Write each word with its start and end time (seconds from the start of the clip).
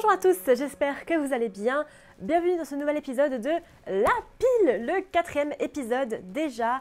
Bonjour 0.00 0.12
à 0.12 0.16
tous, 0.16 0.38
j'espère 0.54 1.04
que 1.06 1.14
vous 1.14 1.32
allez 1.32 1.48
bien. 1.48 1.84
Bienvenue 2.20 2.56
dans 2.56 2.64
ce 2.64 2.76
nouvel 2.76 2.96
épisode 2.98 3.40
de 3.40 3.50
La 3.88 4.12
Pile, 4.38 4.86
le 4.86 5.00
quatrième 5.00 5.52
épisode 5.58 6.20
déjà 6.32 6.80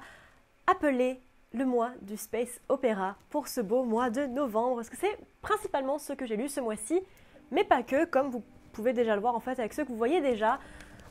appelé 0.68 1.20
le 1.52 1.66
mois 1.66 1.90
du 2.04 2.16
Space 2.16 2.62
Opera 2.70 3.16
pour 3.32 3.48
ce 3.48 3.59
beau 3.59 3.82
mois 3.82 4.12
de 4.12 4.28
novembre, 4.28 4.76
parce 4.76 4.92
que 4.92 4.98
c'est 4.98 5.18
principalement 5.42 5.98
ce 5.98 6.14
que 6.14 6.28
j'ai 6.28 6.38
lu 6.38 6.48
ce 6.48 6.59
mois-ci, 6.59 7.02
mais 7.50 7.64
pas 7.64 7.82
que, 7.82 8.06
comme 8.06 8.30
vous 8.30 8.44
pouvez 8.72 8.94
déjà 8.94 9.16
le 9.16 9.22
voir 9.22 9.34
en 9.34 9.40
fait 9.40 9.58
avec 9.58 9.73
ceux 9.73 9.84
que 9.84 9.90
vous 9.90 9.98
voyez 9.98 10.22
déjà. 10.22 10.59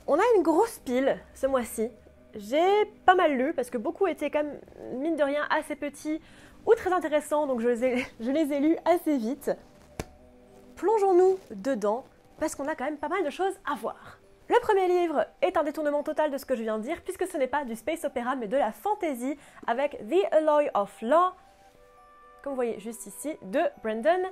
On 0.06 0.14
a 0.14 0.24
une 0.36 0.44
grosse 0.44 0.78
pile 0.84 1.18
ce 1.34 1.48
mois-ci. 1.48 1.90
J'ai 2.36 2.84
pas 3.04 3.16
mal 3.16 3.36
lu, 3.36 3.52
parce 3.52 3.68
que 3.68 3.78
beaucoup 3.78 4.06
étaient 4.06 4.30
quand 4.30 4.44
même, 4.44 4.60
mine 5.00 5.16
de 5.16 5.24
rien, 5.24 5.42
assez 5.50 5.74
petits 5.74 6.20
ou 6.66 6.74
très 6.74 6.92
intéressants, 6.92 7.48
donc 7.48 7.58
je 7.58 7.66
les 7.66 7.84
ai, 7.84 8.06
je 8.20 8.30
les 8.30 8.52
ai 8.52 8.60
lus 8.60 8.76
assez 8.84 9.16
vite 9.16 9.50
plongeons-nous 10.76 11.38
dedans 11.50 12.04
parce 12.38 12.54
qu'on 12.54 12.68
a 12.68 12.74
quand 12.74 12.84
même 12.84 12.98
pas 12.98 13.08
mal 13.08 13.24
de 13.24 13.30
choses 13.30 13.54
à 13.70 13.74
voir. 13.74 14.18
Le 14.48 14.60
premier 14.60 14.86
livre 14.86 15.26
est 15.42 15.56
un 15.56 15.64
détournement 15.64 16.02
total 16.04 16.30
de 16.30 16.38
ce 16.38 16.46
que 16.46 16.54
je 16.54 16.62
viens 16.62 16.78
de 16.78 16.84
dire 16.84 17.02
puisque 17.02 17.26
ce 17.26 17.36
n'est 17.36 17.48
pas 17.48 17.64
du 17.64 17.74
space 17.74 18.04
opéra 18.04 18.36
mais 18.36 18.46
de 18.46 18.56
la 18.56 18.70
fantasy 18.70 19.36
avec 19.66 19.98
The 20.08 20.32
Alloy 20.32 20.70
of 20.74 21.02
Law, 21.02 21.32
comme 22.42 22.52
vous 22.52 22.56
voyez 22.56 22.78
juste 22.78 23.06
ici, 23.06 23.36
de 23.42 23.60
Brandon 23.82 24.22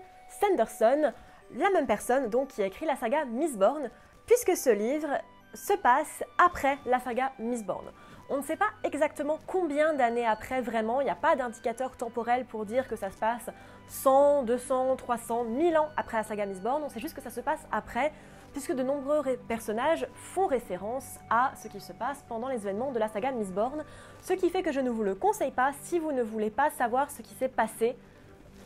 Sanderson, 0.40 1.12
la 1.56 1.70
même 1.70 1.86
personne 1.86 2.28
donc 2.28 2.48
qui 2.48 2.62
a 2.62 2.66
écrit 2.66 2.86
la 2.86 2.94
saga 2.94 3.24
Mistborn 3.24 3.90
puisque 4.26 4.56
ce 4.56 4.70
livre 4.70 5.18
se 5.54 5.72
passe 5.72 6.22
après 6.38 6.78
la 6.86 7.00
saga 7.00 7.32
Mistborn. 7.38 7.90
On 8.30 8.38
ne 8.38 8.42
sait 8.42 8.56
pas 8.56 8.70
exactement 8.84 9.38
combien 9.46 9.94
d'années 9.94 10.26
après 10.26 10.60
vraiment, 10.60 11.00
il 11.00 11.04
n'y 11.04 11.10
a 11.10 11.16
pas 11.16 11.36
d'indicateur 11.36 11.96
temporel 11.96 12.46
pour 12.46 12.64
dire 12.64 12.88
que 12.88 12.96
ça 12.96 13.10
se 13.10 13.18
passe 13.18 13.50
100, 13.88 14.44
200, 14.44 14.96
300, 14.96 15.44
1000 15.44 15.76
ans 15.76 15.88
après 15.96 16.16
la 16.16 16.22
saga 16.22 16.46
Mistborn, 16.46 16.82
on 16.82 16.88
sait 16.88 17.00
juste 17.00 17.14
que 17.14 17.22
ça 17.22 17.30
se 17.30 17.40
passe 17.40 17.60
après, 17.70 18.12
puisque 18.52 18.72
de 18.72 18.82
nombreux 18.82 19.22
personnages 19.48 20.06
font 20.14 20.46
référence 20.46 21.18
à 21.30 21.52
ce 21.56 21.68
qui 21.68 21.80
se 21.80 21.92
passe 21.92 22.24
pendant 22.28 22.48
les 22.48 22.56
événements 22.56 22.92
de 22.92 22.98
la 22.98 23.08
saga 23.08 23.32
Mistborn, 23.32 23.84
ce 24.22 24.32
qui 24.32 24.50
fait 24.50 24.62
que 24.62 24.72
je 24.72 24.80
ne 24.80 24.90
vous 24.90 25.02
le 25.02 25.14
conseille 25.14 25.50
pas 25.50 25.72
si 25.82 25.98
vous 25.98 26.12
ne 26.12 26.22
voulez 26.22 26.50
pas 26.50 26.70
savoir 26.70 27.10
ce 27.10 27.22
qui 27.22 27.34
s'est 27.34 27.48
passé. 27.48 27.96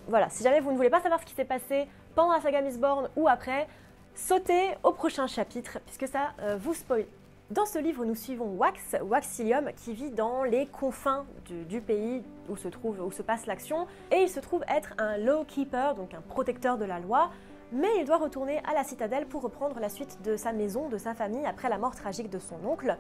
Voilà, 0.09 0.29
si 0.29 0.43
jamais 0.43 0.61
vous 0.61 0.73
ne 0.73 0.77
voulez 0.77 0.91
pas 0.91 1.01
savoir 1.01 1.21
ce 1.21 1.27
qui 1.27 1.35
s'est 1.35 1.45
passé 1.45 1.89
pendant 2.15 2.33
la 2.33 2.41
saga 2.41 2.61
Mistborn 2.61 3.09
ou 3.17 3.29
après, 3.29 3.67
sautez 4.15 4.71
au 4.83 4.93
prochain 4.93 5.27
chapitre, 5.27 5.79
puisque 5.87 6.09
ça 6.09 6.33
euh, 6.41 6.57
vous 6.61 6.75
spoil 6.75 7.07
dans 7.51 7.65
ce 7.65 7.79
livre, 7.79 8.05
nous 8.05 8.15
suivons 8.15 8.57
Wax, 8.57 8.97
Waxilium, 9.03 9.71
qui 9.75 9.95
vit 9.95 10.11
dans 10.11 10.45
les 10.45 10.67
confins 10.67 11.25
du, 11.47 11.81
pays 11.81 12.23
où 12.51 12.57
se, 12.57 12.69
trouve, 12.69 13.01
où 13.01 13.11
se 13.11 13.23
passe 13.23 13.47
l'action, 13.47 13.87
et 14.13 14.17
il 14.17 14.29
se 14.29 14.39
trouve 14.39 14.63
être 14.69 14.93
un 14.99 15.17
law 15.17 15.45
keeper, 15.45 15.95
donc 15.95 16.13
un 16.13 16.21
protecteur 16.21 16.77
de 16.77 16.85
la 16.85 17.01
loi, 17.01 17.31
mais 17.73 17.89
il 17.99 18.05
doit 18.05 18.19
retourner 18.19 18.61
à 18.71 18.75
la 18.75 18.85
citadelle 18.85 19.27
pour 19.27 19.41
reprendre 19.41 19.81
la 19.81 19.89
suite 19.89 20.21
de 20.23 20.37
sa 20.37 20.53
maison, 20.53 20.91
de 20.91 20.99
sa 20.99 21.15
famille, 21.15 21.47
après 21.47 21.71
la 21.71 21.79
mort 21.79 21.95
tragique 21.95 22.29
de 22.29 22.39
son 22.39 22.57
oncle. 22.67 22.99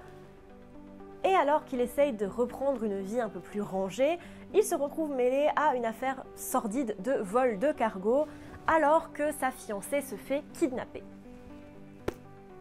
Et 1.24 1.34
alors 1.34 1.66
qu'il 1.66 1.80
essaye 1.82 2.14
de 2.14 2.24
reprendre 2.24 2.82
une 2.84 3.00
vie 3.00 3.20
un 3.20 3.28
peu 3.28 3.40
plus 3.40 3.60
rangée, 3.60 4.18
il 4.54 4.62
se 4.62 4.74
retrouve 4.74 5.14
mêlé 5.14 5.50
à 5.56 5.74
une 5.74 5.84
affaire 5.84 6.24
sordide 6.36 6.96
de 7.00 7.12
vol 7.12 7.58
de 7.58 7.70
cargo, 7.72 8.26
alors 8.66 9.12
que 9.12 9.30
sa 9.32 9.50
fiancée 9.50 10.00
se 10.00 10.14
fait 10.14 10.42
kidnapper. 10.54 11.02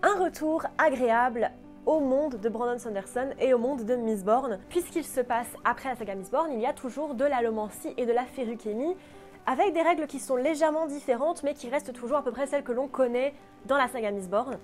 Un 0.04 0.24
retour 0.24 0.66
agréable 0.78 1.52
au 1.88 2.02
monde 2.02 2.36
de 2.36 2.50
Brandon 2.50 2.78
Sanderson 2.78 3.30
et 3.40 3.54
au 3.54 3.58
monde 3.58 3.86
de 3.86 3.96
Mistborn. 3.96 4.60
Puisqu'il 4.68 5.06
se 5.06 5.22
passe 5.22 5.48
après 5.64 5.88
la 5.88 5.96
saga 5.96 6.16
Mistborn, 6.16 6.52
il 6.52 6.60
y 6.60 6.66
a 6.66 6.74
toujours 6.74 7.16
de 7.16 7.24
l'allomancie 7.24 7.94
et 7.96 8.06
de 8.06 8.12
la 8.12 8.26
ferruchémie, 8.26 8.98
avec 9.46 9.74
des 9.74 9.82
règles 9.82 10.06
qui 10.06 10.20
sont 10.20 10.36
légèrement 10.36 10.88
différentes, 10.88 11.44
mais 11.44 11.54
qui 11.54 11.70
restent 11.70 11.94
toujours 11.94 12.18
à 12.18 12.24
peu 12.24 12.32
près 12.32 12.46
celles 12.46 12.66
que 12.66 12.74
l'on 12.74 12.90
connaît 12.90 13.34
dans 13.66 13.78
la 13.78 13.88
saga 13.88 14.12
Mistborn. 14.12 14.58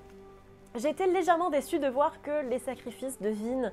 J'ai 0.75 0.89
été 0.89 1.07
légèrement 1.07 1.49
déçue 1.49 1.79
de 1.79 1.87
voir 1.87 2.21
que 2.21 2.45
les 2.49 2.59
sacrifices 2.59 3.21
de 3.21 3.29
Vin 3.29 3.71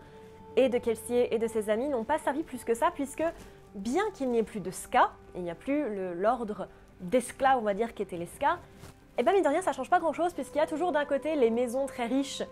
et 0.54 0.68
de 0.68 0.78
Kelsier 0.78 1.34
et 1.34 1.38
de 1.38 1.48
ses 1.48 1.70
amis 1.70 1.88
n'ont 1.88 2.04
pas 2.04 2.18
servi 2.18 2.44
plus 2.44 2.62
que 2.62 2.74
ça, 2.74 2.92
puisque 2.94 3.24
bien 3.74 4.04
qu'il 4.14 4.30
n'y 4.30 4.38
ait 4.38 4.44
plus 4.44 4.60
de 4.60 4.70
Ska, 4.70 5.10
il 5.34 5.42
n'y 5.42 5.50
a 5.50 5.56
plus 5.56 6.14
l'ordre 6.14 6.68
d'esclaves, 7.00 7.58
on 7.58 7.62
va 7.62 7.74
dire, 7.74 7.94
qui 7.94 8.02
était 8.02 8.16
les 8.16 8.26
Ska, 8.26 8.58
et 9.18 9.22
eh 9.22 9.24
bien 9.24 9.32
mine 9.32 9.42
de 9.42 9.48
rien, 9.48 9.60
ça 9.60 9.72
change 9.72 9.90
pas 9.90 9.98
grand 9.98 10.12
chose, 10.12 10.32
puisqu'il 10.32 10.58
y 10.58 10.62
a 10.62 10.66
toujours 10.66 10.92
d'un 10.92 11.04
côté 11.04 11.34
les 11.34 11.50
maisons 11.50 11.86
très 11.86 12.06
riches 12.06 12.42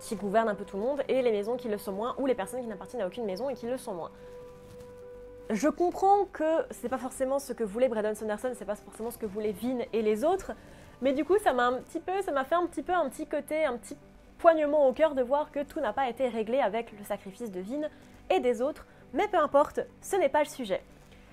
qui 0.00 0.16
gouvernent 0.16 0.48
un 0.48 0.54
peu 0.54 0.64
tout 0.64 0.76
le 0.76 0.82
monde 0.82 1.02
et 1.08 1.22
les 1.22 1.30
maisons 1.32 1.56
qui 1.56 1.68
le 1.68 1.78
sont 1.78 1.92
moins 1.92 2.14
ou 2.18 2.26
les 2.26 2.34
personnes 2.34 2.60
qui 2.60 2.66
n'appartiennent 2.66 3.02
à 3.02 3.06
aucune 3.06 3.24
maison 3.24 3.48
et 3.48 3.54
qui 3.54 3.66
le 3.66 3.76
sont 3.76 3.94
moins. 3.94 4.10
Je 5.50 5.68
comprends 5.68 6.26
que 6.26 6.66
c'est 6.70 6.88
pas 6.88 6.98
forcément 6.98 7.38
ce 7.38 7.52
que 7.52 7.64
voulait 7.64 7.88
Braden 7.88 8.14
Sanderson, 8.14 8.52
c'est 8.54 8.66
pas 8.66 8.74
forcément 8.74 9.10
ce 9.10 9.18
que 9.18 9.26
voulaient 9.26 9.52
Vin 9.52 9.78
et 9.92 10.02
les 10.02 10.24
autres, 10.24 10.52
mais 11.00 11.12
du 11.14 11.24
coup 11.24 11.38
ça 11.38 11.52
m'a 11.52 11.66
un 11.68 11.78
petit 11.80 12.00
peu, 12.00 12.20
ça 12.22 12.32
m'a 12.32 12.44
fait 12.44 12.54
un 12.54 12.66
petit 12.66 12.82
peu 12.82 12.92
un 12.92 13.08
petit 13.08 13.26
côté, 13.26 13.64
un 13.64 13.78
petit 13.78 13.96
poignement 14.38 14.86
au 14.86 14.92
cœur 14.92 15.14
de 15.14 15.22
voir 15.22 15.50
que 15.50 15.62
tout 15.62 15.80
n'a 15.80 15.92
pas 15.92 16.08
été 16.08 16.28
réglé 16.28 16.60
avec 16.60 16.92
le 16.92 17.02
sacrifice 17.04 17.50
de 17.50 17.60
Vin 17.60 17.88
et 18.30 18.40
des 18.40 18.60
autres, 18.60 18.84
mais 19.14 19.26
peu 19.26 19.38
importe, 19.38 19.80
ce 20.02 20.16
n'est 20.16 20.28
pas 20.28 20.40
le 20.40 20.48
sujet. 20.48 20.82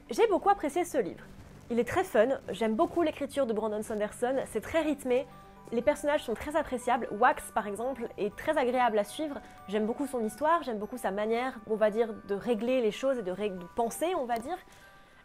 J'ai 0.09 0.27
beaucoup 0.27 0.49
apprécié 0.49 0.85
ce 0.85 0.97
livre. 0.97 1.25
Il 1.69 1.79
est 1.79 1.87
très 1.87 2.03
fun, 2.03 2.39
j'aime 2.49 2.75
beaucoup 2.75 3.01
l'écriture 3.01 3.45
de 3.45 3.53
Brandon 3.53 3.81
Sanderson, 3.81 4.35
c'est 4.45 4.61
très 4.61 4.81
rythmé, 4.81 5.25
les 5.71 5.81
personnages 5.81 6.23
sont 6.23 6.33
très 6.33 6.55
appréciables. 6.55 7.07
Wax, 7.11 7.51
par 7.51 7.67
exemple, 7.67 8.07
est 8.17 8.35
très 8.35 8.57
agréable 8.57 8.97
à 8.99 9.03
suivre. 9.03 9.41
J'aime 9.67 9.85
beaucoup 9.85 10.07
son 10.07 10.23
histoire, 10.23 10.63
j'aime 10.63 10.77
beaucoup 10.77 10.97
sa 10.97 11.11
manière, 11.11 11.59
on 11.67 11.75
va 11.75 11.89
dire, 11.89 12.13
de 12.27 12.35
régler 12.35 12.81
les 12.81 12.91
choses 12.91 13.17
et 13.17 13.23
de, 13.23 13.33
penser, 13.75 14.13
on 14.15 14.25
va 14.25 14.37
dire. 14.37 14.57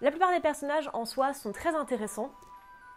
La 0.01 0.11
plupart 0.11 0.33
des 0.33 0.41
personnages 0.41 0.89
en 0.95 1.05
soi 1.05 1.35
sont 1.35 1.53
très 1.53 1.75
intéressants. 1.75 2.31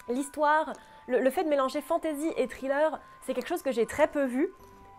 L'histoire, 0.07 0.73
le, 1.07 1.29
fait 1.29 1.43
de 1.43 1.49
mélanger 1.49 1.81
fantasy 1.81 2.31
et 2.37 2.47
thriller, 2.47 2.99
c'est 3.21 3.33
quelque 3.33 3.47
chose 3.47 3.61
que 3.61 3.71
j'ai 3.71 3.85
très 3.85 4.07
peu 4.07 4.25
vu. 4.25 4.49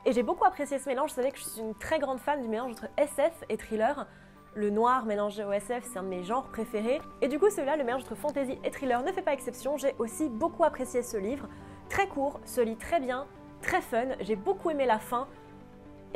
Et 0.06 0.12
j'ai 0.12 0.22
beaucoup 0.22 0.44
apprécié 0.44 0.78
ce 0.78 0.88
mélange. 0.88 1.10
Vous 1.10 1.16
savez 1.16 1.32
que 1.32 1.38
je 1.38 1.44
suis 1.44 1.60
une 1.60 1.74
très 1.74 1.98
grande 1.98 2.18
fan 2.18 2.42
du 2.42 2.48
mélange 2.48 2.72
entre 2.72 2.88
SF 2.98 3.32
et 3.48 3.56
thriller. 3.56 4.06
Le 4.54 4.70
noir 4.70 5.06
mélangé 5.06 5.44
au 5.44 5.50
SF, 5.50 5.82
c'est 5.90 5.98
un 5.98 6.02
de 6.02 6.08
mes 6.08 6.22
genres 6.22 6.44
préférés. 6.44 7.00
Et 7.22 7.28
du 7.28 7.38
coup, 7.38 7.48
celui-là, 7.48 7.76
le 7.76 7.84
mélange 7.84 8.02
entre 8.02 8.14
fantasy 8.14 8.58
et 8.62 8.70
thriller, 8.70 9.02
ne 9.02 9.12
fait 9.12 9.22
pas 9.22 9.32
exception. 9.32 9.78
J'ai 9.78 9.94
aussi 9.98 10.28
beaucoup 10.28 10.62
apprécié 10.62 11.02
ce 11.02 11.16
livre 11.16 11.48
très 11.88 12.06
court, 12.06 12.40
se 12.44 12.60
lit 12.60 12.76
très 12.76 13.00
bien, 13.00 13.26
très 13.62 13.80
fun. 13.80 14.06
J'ai 14.20 14.36
beaucoup 14.36 14.70
aimé 14.70 14.86
la 14.86 14.98
fin. 14.98 15.26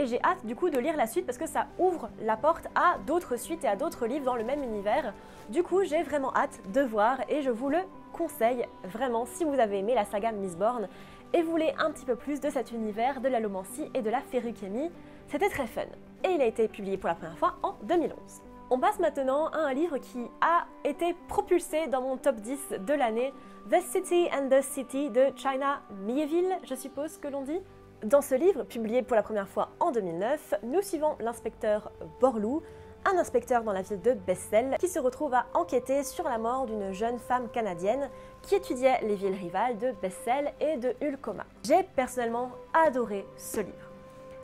Et 0.01 0.07
j'ai 0.07 0.23
hâte 0.23 0.47
du 0.47 0.55
coup 0.55 0.71
de 0.71 0.79
lire 0.79 0.97
la 0.97 1.09
suite 1.09 1.27
parce 1.27 1.39
que 1.39 1.49
ça 1.49 1.67
ouvre 1.79 2.09
la 2.21 2.37
porte 2.37 2.69
à 2.77 2.99
d'autres 3.07 3.37
suites 3.37 3.65
et 3.65 3.69
à 3.69 3.75
d'autres 3.75 4.07
livres 4.07 4.25
dans 4.25 4.37
le 4.37 4.45
même 4.45 4.63
univers. 4.63 5.13
Du 5.49 5.65
coup, 5.65 5.83
j'ai 5.83 6.05
vraiment 6.05 6.33
hâte 6.37 6.61
de 6.73 6.83
voir 6.83 7.19
et 7.29 7.43
je 7.43 7.51
vous 7.51 7.69
le 7.69 7.79
conseille 8.13 8.65
vraiment 8.85 9.27
si 9.27 9.45
vous 9.45 9.59
avez 9.59 9.79
aimé 9.79 9.95
la 9.95 10.05
saga 10.05 10.31
Mistborn 10.31 10.89
et 11.33 11.43
voulez 11.43 11.75
un 11.79 11.91
petit 11.91 12.05
peu 12.05 12.15
plus 12.15 12.41
de 12.41 12.49
cet 12.49 12.71
univers 12.71 13.21
de 13.21 13.29
l'allomancie 13.29 13.91
et 13.93 14.03
de 14.03 14.11
la 14.11 14.21
ferruchémie. 14.21 14.91
C'était 15.27 15.49
très 15.49 15.67
fun. 15.67 15.83
Et 16.25 16.31
il 16.31 16.41
a 16.41 16.47
été 16.47 16.69
publié 16.69 16.97
pour 16.97 17.09
la 17.09 17.17
première 17.17 17.39
fois 17.39 17.57
en 17.63 17.75
2011. 17.83 18.48
On 18.71 18.79
passe 18.79 18.99
maintenant 18.99 19.47
à 19.47 19.61
un 19.61 19.73
livre 19.73 19.97
qui 19.97 20.31
a 20.43 20.67
été 20.85 21.17
propulsé 21.27 21.87
dans 21.87 22.03
mon 22.03 22.19
top 22.19 22.37
10 22.37 22.75
de 22.87 22.93
l'année 22.93 23.33
The 23.71 23.81
City 23.81 24.29
and 24.31 24.51
the 24.51 24.61
City 24.61 25.09
de 25.09 25.29
China 25.37 25.81
Mieville, 26.05 26.55
je 26.65 26.75
suppose 26.75 27.17
que 27.17 27.29
l'on 27.29 27.45
dit. 27.45 27.61
Dans 28.05 28.21
ce 28.21 28.35
livre, 28.35 28.65
publié 28.65 29.03
pour 29.03 29.17
la 29.17 29.23
première 29.23 29.49
fois 29.49 29.71
en 29.81 29.91
2009, 29.91 30.57
nous 30.65 30.83
suivons 30.83 31.17
l'inspecteur 31.19 31.91
Borloo, 32.21 32.63
un 33.07 33.17
inspecteur 33.17 33.63
dans 33.63 33.73
la 33.73 33.81
ville 33.81 34.03
de 34.03 34.13
Bessel, 34.13 34.77
qui 34.79 34.89
se 34.89 34.99
retrouve 34.99 35.33
à 35.33 35.47
enquêter 35.55 36.05
sur 36.05 36.25
la 36.25 36.37
mort 36.37 36.67
d'une 36.67 36.93
jeune 36.93 37.19
femme 37.19 37.49
canadienne 37.49 38.11
qui 38.43 38.55
étudiait 38.55 39.01
les 39.01 39.15
villes 39.15 39.35
rivales 39.35 39.79
de 39.79 39.93
Bessel 40.03 40.53
et 40.61 40.77
de 40.77 40.95
Ulcoma. 41.01 41.47
J'ai 41.67 41.85
personnellement 41.97 42.51
adoré 42.75 43.25
ce 43.39 43.61
livre. 43.61 43.89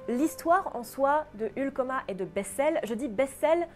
L'histoire 0.08 0.75
en 0.75 0.82
soi 0.82 1.26
de 1.34 1.50
Ulcoma 1.56 2.02
et 2.08 2.14
de 2.14 2.25
Bessel, 2.25 2.81
je 2.84 2.94
dis 2.94 3.08
Bessel 3.08 3.69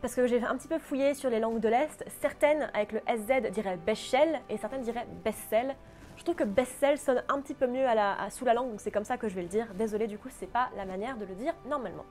parce 0.00 0.14
que 0.14 0.26
j'ai 0.26 0.42
un 0.42 0.56
petit 0.56 0.68
peu 0.68 0.78
fouillé 0.78 1.14
sur 1.14 1.30
les 1.30 1.40
langues 1.40 1.60
de 1.60 1.68
l'Est. 1.68 2.04
Certaines, 2.20 2.70
avec 2.74 2.92
le 2.92 3.00
SZ, 3.06 3.50
diraient 3.50 3.76
Bechel 3.76 4.40
et 4.48 4.56
certaines 4.56 4.82
diraient 4.82 5.06
Bessel. 5.24 5.74
Je 6.16 6.24
trouve 6.24 6.34
que 6.34 6.44
Bessel 6.44 6.98
sonne 6.98 7.22
un 7.28 7.40
petit 7.40 7.54
peu 7.54 7.66
mieux 7.66 7.84
sous 8.30 8.44
la 8.44 8.54
langue, 8.54 8.70
donc 8.70 8.80
c'est 8.80 8.90
comme 8.90 9.04
ça 9.04 9.16
que 9.16 9.28
je 9.28 9.34
vais 9.34 9.42
le 9.42 9.48
dire. 9.48 9.66
Désolé, 9.74 10.06
du 10.06 10.18
coup, 10.18 10.28
c'est 10.30 10.50
pas 10.50 10.70
la 10.76 10.84
manière 10.84 11.16
de 11.16 11.24
le 11.24 11.34
dire 11.34 11.54
normalement. 11.68 12.04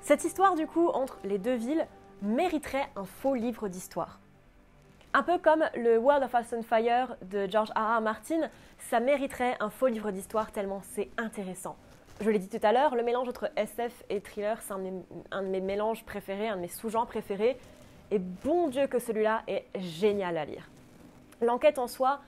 Cette 0.00 0.24
histoire, 0.24 0.54
du 0.54 0.66
coup, 0.66 0.88
entre 0.88 1.18
les 1.24 1.38
deux 1.38 1.54
villes, 1.54 1.86
mériterait 2.22 2.88
un 2.96 3.04
faux 3.04 3.34
livre 3.34 3.68
d'histoire. 3.68 4.20
Un 5.12 5.22
peu 5.22 5.38
comme 5.38 5.64
le 5.74 5.98
World 5.98 6.22
of 6.22 6.34
Ice 6.40 6.54
Fire 6.66 7.16
de 7.22 7.46
George. 7.50 7.70
R. 7.74 8.00
Martin, 8.00 8.48
ça 8.78 9.00
mériterait 9.00 9.56
un 9.60 9.70
faux 9.70 9.88
livre 9.88 10.10
d'histoire 10.10 10.52
tellement 10.52 10.82
c'est 10.94 11.10
intéressant 11.18 11.76
je 12.20 12.28
l'ai 12.30 12.38
dit 12.38 12.48
tout 12.48 12.64
à 12.64 12.72
l'heure, 12.72 12.94
le 12.94 13.02
mélange 13.02 13.28
entre 13.28 13.50
SF 13.56 14.04
et 14.10 14.20
thriller, 14.20 14.60
c'est 14.60 14.74
un, 15.30 15.42
de 15.42 15.48
mes 15.48 15.60
mélanges 15.60 16.04
préférés, 16.04 16.48
un 16.48 16.56
de 16.56 16.60
mes 16.60 16.68
sous-genres 16.68 17.06
préférés. 17.06 17.56
Et 18.10 18.18
bon 18.18 18.68
Dieu 18.68 18.86
que 18.86 18.98
celui-là 18.98 19.42
est 19.46 19.64
génial 19.76 20.36
à 20.36 20.44
lire. 20.44 20.68
L'enquête 21.40 21.78
en 21.78 21.86
soi 21.86 22.20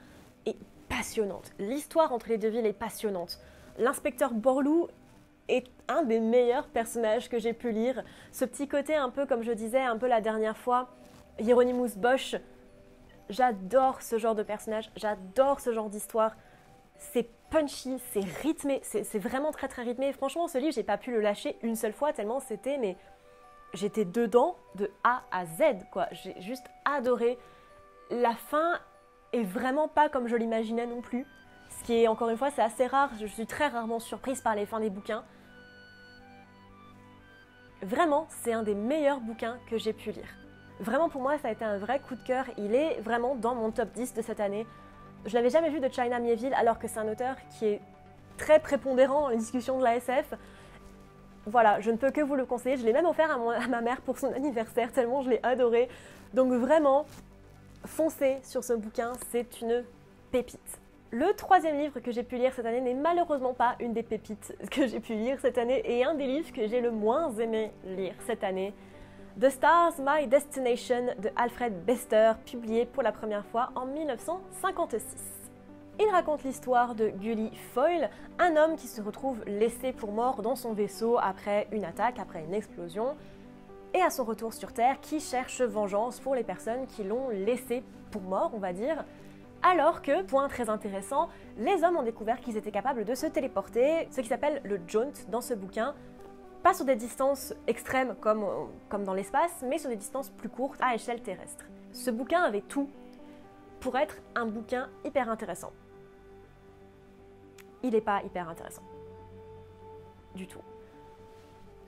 est 0.47 0.56
passionnante. 0.89 1.53
L'histoire 1.59 2.12
entre 2.12 2.29
les 2.31 2.39
deux 2.39 2.49
villes 2.49 2.67
est 2.67 2.73
passionnante. 2.73 3.39
L'inspecteur 3.79 4.33
Borloo 4.33 4.89
est 5.49 5.67
un 5.89 6.03
des 6.03 6.21
meilleurs 6.21 6.69
personnages 6.69 7.29
que 7.29 7.39
j'ai 7.39 7.53
pu 7.53 7.73
lire. 7.73 8.03
Ce 8.31 8.44
petit 8.44 8.69
côté 8.69 8.94
un 8.94 9.11
peu, 9.11 9.27
comme 9.27 9.43
je 9.43 9.53
disais 9.53 9.81
un 9.81 9.99
peu 9.99 10.06
la 10.06 10.21
dernière 10.23 10.56
fois, 10.56 10.89
Hieronymus 11.39 11.97
Bosch. 11.97 12.37
J'adore 13.29 14.00
ce 14.03 14.19
genre 14.19 14.35
de 14.35 14.43
personnage, 14.43 14.91
j'adore 14.97 15.61
ce 15.61 15.73
genre 15.73 15.89
d'histoire 15.89 16.35
c'est 17.12 17.28
punchy, 17.50 17.99
c'est 18.12 18.25
rythmé, 18.43 18.81
c'est 18.82 19.19
vraiment 19.19 19.52
très 19.52 19.69
très 19.69 19.82
rythmé. 19.82 20.12
Franchement, 20.12 20.49
ce 20.49 20.58
livre, 20.58 20.72
j'ai 20.72 20.82
pas 20.82 20.96
pu 20.96 21.10
le 21.10 21.20
lâcher 21.20 21.56
une 21.62 21.76
seule 21.76 21.93
fois 21.93 22.12
tellement 22.12 22.40
c'était, 22.40 22.78
mais 22.78 22.96
j'étais 23.75 24.04
dedans 24.04 24.56
de 24.76 24.90
A 25.04 25.22
à 25.31 25.44
Z, 25.44 25.84
quoi. 25.90 26.06
J'ai 26.12 26.40
juste 26.40 26.66
adoré. 26.84 27.38
La 28.10 28.34
fin 28.34 28.78
est 29.32 29.43
vraiment 29.43 29.88
pas 29.88 30.08
comme 30.08 30.28
je 30.28 30.37
l'imaginais 30.37 30.87
non 30.87 31.00
plus. 31.00 31.26
Ce 31.69 31.84
qui 31.84 31.94
est, 31.94 32.08
encore 32.08 32.28
une 32.28 32.37
fois, 32.37 32.50
c'est 32.50 32.62
assez 32.62 32.87
rare. 32.87 33.10
Je 33.20 33.26
suis 33.26 33.46
très 33.46 33.69
rarement 33.69 33.98
surprise 33.98 34.40
par 34.40 34.55
les 34.55 34.66
fins 34.66 34.81
des 34.81 34.90
bouquins. 34.90 35.25
Vraiment, 37.82 38.28
c'est 38.31 38.52
un 38.52 38.62
des 38.62 38.75
meilleurs 38.75 39.20
bouquins 39.20 39.58
que 39.69 39.76
j'ai 39.76 39.93
pu 39.93 40.12
lire. 40.12 40.28
Vraiment, 40.81 41.08
pour 41.08 41.22
moi, 41.22 41.38
ça 41.38 41.48
a 41.48 41.52
été 41.52 41.64
un 41.64 41.78
vrai 41.78 42.00
coup 42.00 42.14
de 42.14 42.22
cœur. 42.22 42.44
Il 42.58 42.75
est 42.75 43.00
vraiment 43.00 43.34
dans 43.34 43.55
mon 43.55 43.70
top 43.70 43.90
10 43.93 44.14
de 44.14 44.22
cette 44.22 44.40
année. 44.40 44.66
Je 45.24 45.34
l'avais 45.34 45.50
jamais 45.50 45.70
vu 45.70 45.80
de 45.80 45.88
China 45.88 46.19
Mieville, 46.19 46.54
alors 46.54 46.78
que 46.78 46.88
c'est 46.88 46.98
un 46.98 47.08
auteur 47.08 47.36
qui 47.50 47.66
est 47.66 47.80
très 48.38 48.58
prépondérant 48.58 49.22
dans 49.22 49.28
les 49.28 49.36
discussions 49.36 49.78
de 49.78 49.84
la 49.84 49.96
SF. 49.96 50.34
Voilà, 51.46 51.80
je 51.80 51.90
ne 51.90 51.96
peux 51.96 52.10
que 52.10 52.20
vous 52.20 52.34
le 52.34 52.44
conseiller. 52.44 52.76
Je 52.76 52.84
l'ai 52.84 52.92
même 52.92 53.06
offert 53.06 53.30
à, 53.30 53.54
à, 53.54 53.69
ma 53.69 53.80
mère 53.80 54.00
pour 54.00 54.19
son 54.19 54.32
anniversaire, 54.34 54.90
tellement 54.92 55.22
je 55.22 55.30
l'ai 55.30 55.40
adoré. 55.42 55.88
Donc 56.34 56.52
vraiment, 56.52 57.06
foncez 57.84 58.38
sur 58.42 58.64
ce 58.64 58.72
bouquin, 58.72 59.12
c'est 59.30 59.60
une 59.60 59.84
pépite. 60.30 60.80
Le 61.10 61.34
troisième 61.34 61.78
livre 61.78 62.00
que 62.00 62.10
j'ai 62.10 62.22
pu 62.22 62.36
lire 62.36 62.52
cette 62.54 62.64
année 62.64 62.80
n'est 62.80 62.94
malheureusement 62.94 63.52
pas 63.52 63.76
une 63.80 63.92
des 63.92 64.02
pépites 64.02 64.56
que 64.70 64.86
j'ai 64.86 64.98
pu 64.98 65.12
lire 65.12 65.38
cette 65.40 65.58
année 65.58 65.82
et 65.84 66.04
un 66.04 66.14
des 66.14 66.26
livres 66.26 66.50
que 66.52 66.66
j'ai 66.66 66.80
le 66.80 66.90
moins 66.90 67.30
aimé 67.36 67.70
lire 67.84 68.14
cette 68.26 68.42
année. 68.42 68.72
The 69.40 69.49
Stars, 69.49 69.94
My 69.99 70.26
Destination 70.26 71.06
de 71.19 71.31
Alfred 71.37 71.87
Bester, 71.87 72.32
publié 72.44 72.84
pour 72.84 73.02
la 73.02 73.12
première 73.12 73.46
fois 73.46 73.70
en 73.75 73.87
1956. 73.87 75.02
Il 75.99 76.06
raconte 76.11 76.44
l'histoire 76.44 76.94
de 76.94 77.08
Gully 77.08 77.50
Foyle, 77.73 78.11
un 78.38 78.56
homme 78.56 78.76
qui 78.76 78.88
se 78.88 79.00
retrouve 79.00 79.43
laissé 79.46 79.94
pour 79.94 80.12
mort 80.12 80.43
dans 80.43 80.55
son 80.55 80.75
vaisseau 80.75 81.17
après 81.19 81.67
une 81.73 81.87
attaque, 81.87 82.19
après 82.19 82.44
une 82.44 82.52
explosion, 82.52 83.17
et 83.94 84.02
à 84.02 84.11
son 84.11 84.25
retour 84.25 84.52
sur 84.52 84.75
Terre 84.75 85.00
qui 85.00 85.19
cherche 85.19 85.62
vengeance 85.62 86.20
pour 86.20 86.34
les 86.34 86.44
personnes 86.44 86.87
qui 86.87 87.02
l'ont 87.02 87.31
laissé 87.31 87.82
pour 88.11 88.23
mort, 88.23 88.50
on 88.52 88.58
va 88.58 88.75
dire, 88.75 89.02
alors 89.62 90.02
que, 90.02 90.23
point 90.25 90.49
très 90.49 90.69
intéressant, 90.69 91.31
les 91.56 91.84
hommes 91.84 91.96
ont 91.96 92.02
découvert 92.02 92.38
qu'ils 92.40 92.58
étaient 92.58 92.70
capables 92.70 93.06
de 93.06 93.14
se 93.14 93.26
téléporter, 93.26 94.08
ce 94.11 94.20
qui 94.20 94.29
s'appelle 94.29 94.61
le 94.64 94.79
jaunt 94.87 95.12
dans 95.31 95.40
ce 95.40 95.55
bouquin, 95.55 95.94
pas 96.62 96.75
sur 96.75 96.85
des 96.85 96.97
distances 96.97 97.55
extrêmes 97.67 98.14
comme, 98.20 98.44
dans 99.05 99.14
l'espace, 99.14 99.53
mais 99.62 99.79
sur 99.79 99.91
des 99.91 99.97
distances 99.97 100.31
plus 100.31 100.49
courtes 100.49 100.79
à 100.81 100.94
échelle 100.94 101.20
terrestre. 101.23 101.64
Ce 101.93 102.11
bouquin 102.11 102.43
avait 102.43 102.62
tout 102.62 102.88
pour 103.81 103.99
être 103.99 104.17
un 104.35 104.47
bouquin 104.47 104.88
hyper 105.05 105.29
intéressant. 105.29 105.73
Il 107.82 107.91
n'est 107.91 108.00
pas 108.00 108.23
hyper 108.23 108.49
intéressant. 108.49 108.82
Du 110.35 110.47
tout. 110.47 110.61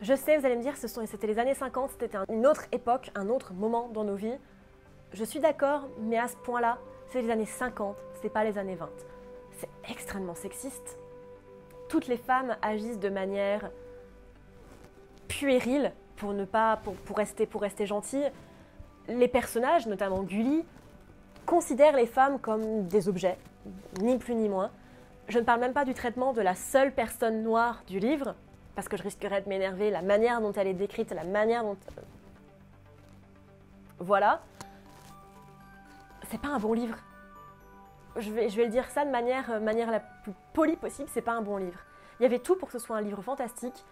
Je 0.00 0.14
sais, 0.14 0.36
vous 0.36 0.44
allez 0.44 0.56
me 0.56 0.62
dire, 0.62 0.76
c'était 0.76 1.26
les 1.26 1.38
années 1.38 1.54
50, 1.54 1.90
c'était 1.92 2.18
une 2.28 2.46
autre 2.46 2.64
époque, 2.72 3.10
un 3.14 3.28
autre 3.28 3.54
moment 3.54 3.88
dans 3.88 4.04
nos 4.04 4.16
vies. 4.16 4.36
Je 5.12 5.24
suis 5.24 5.38
d'accord, 5.38 5.88
mais 6.00 6.18
à 6.18 6.26
ce 6.26 6.36
point-là, 6.38 6.78
c'est 7.10 7.22
les 7.22 7.30
années 7.30 7.46
50, 7.46 7.96
c'est 8.20 8.28
pas 8.28 8.42
les 8.42 8.58
années 8.58 8.74
20. 8.74 8.90
C'est 9.52 9.68
extrêmement 9.88 10.34
sexiste. 10.34 10.98
Toutes 11.88 12.08
les 12.08 12.16
femmes 12.16 12.56
agissent 12.60 12.98
de 12.98 13.08
manière 13.08 13.70
puérile 15.38 15.92
pour 16.16 16.32
ne 16.32 16.44
pas 16.44 16.78
pour, 17.04 17.16
rester 17.16 17.46
pour 17.46 17.62
rester 17.62 17.86
gentilles. 17.86 18.30
Les 19.08 19.28
personnages, 19.28 19.86
notamment 19.86 20.22
Gully, 20.22 20.64
considèrent 21.46 21.96
les 21.96 22.06
femmes 22.06 22.38
comme 22.38 22.86
des 22.86 23.08
objets, 23.08 23.38
ni 24.00 24.18
plus 24.18 24.34
ni 24.34 24.48
moins. 24.48 24.70
Je 25.28 25.38
ne 25.38 25.44
parle 25.44 25.60
même 25.60 25.72
pas 25.72 25.84
du 25.84 25.94
traitement 25.94 26.32
de 26.32 26.40
la 26.40 26.54
seule 26.54 26.92
personne 26.92 27.42
noire 27.42 27.82
du 27.86 27.98
livre, 27.98 28.34
parce 28.74 28.88
que 28.88 28.96
je 28.96 29.02
risquerais 29.02 29.42
de 29.42 29.48
m'énerver, 29.48 29.90
la 29.90 30.02
manière 30.02 30.40
dont 30.40 30.52
elle 30.52 30.68
est 30.68 30.74
décrite, 30.74 31.10
la 31.12 31.24
manière 31.24 31.64
dont... 31.64 31.76
Voilà 33.98 34.40
c'est 36.30 36.40
pas 36.40 36.48
un 36.48 36.58
bon 36.58 36.72
livre. 36.72 36.96
Je 38.16 38.30
vais, 38.30 38.48
je 38.48 38.56
vais 38.56 38.64
le 38.64 38.70
dire 38.70 38.88
ça 38.90 39.04
de 39.04 39.10
manière, 39.10 39.50
euh, 39.50 39.60
manière 39.60 39.90
la 39.90 40.00
plus 40.00 40.32
polie 40.52 40.76
possible, 40.76 41.08
c'est 41.12 41.22
pas 41.22 41.32
un 41.32 41.42
bon 41.42 41.56
livre. 41.56 41.78
Il 42.18 42.24
y 42.24 42.26
avait 42.26 42.38
tout 42.38 42.56
pour 42.56 42.68
que 42.68 42.78
ce 42.78 42.84
soit 42.84 42.96
un 42.96 43.00
livre 43.00 43.22
fantastique. 43.22 43.84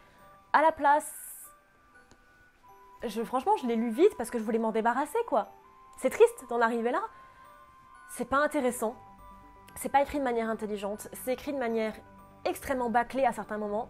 À 0.53 0.63
la 0.63 0.73
place, 0.73 1.13
franchement, 3.25 3.57
je 3.61 3.67
l'ai 3.67 3.77
lu 3.77 3.91
vite 3.91 4.17
parce 4.17 4.31
que 4.31 4.39
je 4.39 4.45
voulais 4.45 4.59
m'en 4.59 4.73
débarrasser, 4.73 5.19
quoi. 5.27 5.49
C'est 5.99 6.11
triste 6.11 6.45
d'en 6.49 6.61
arriver 6.61 6.91
là. 6.91 7.03
C'est 8.09 8.29
pas 8.29 8.39
intéressant. 8.39 8.95
C'est 9.75 9.89
pas 9.89 10.03
écrit 10.03 10.19
de 10.19 10.25
manière 10.25 10.49
intelligente. 10.49 11.09
C'est 11.13 11.33
écrit 11.33 11.53
de 11.53 11.59
manière 11.59 11.95
extrêmement 12.45 12.91
bâclée 12.91 13.25
à 13.25 13.33
certains 13.33 13.59
moments. 13.59 13.89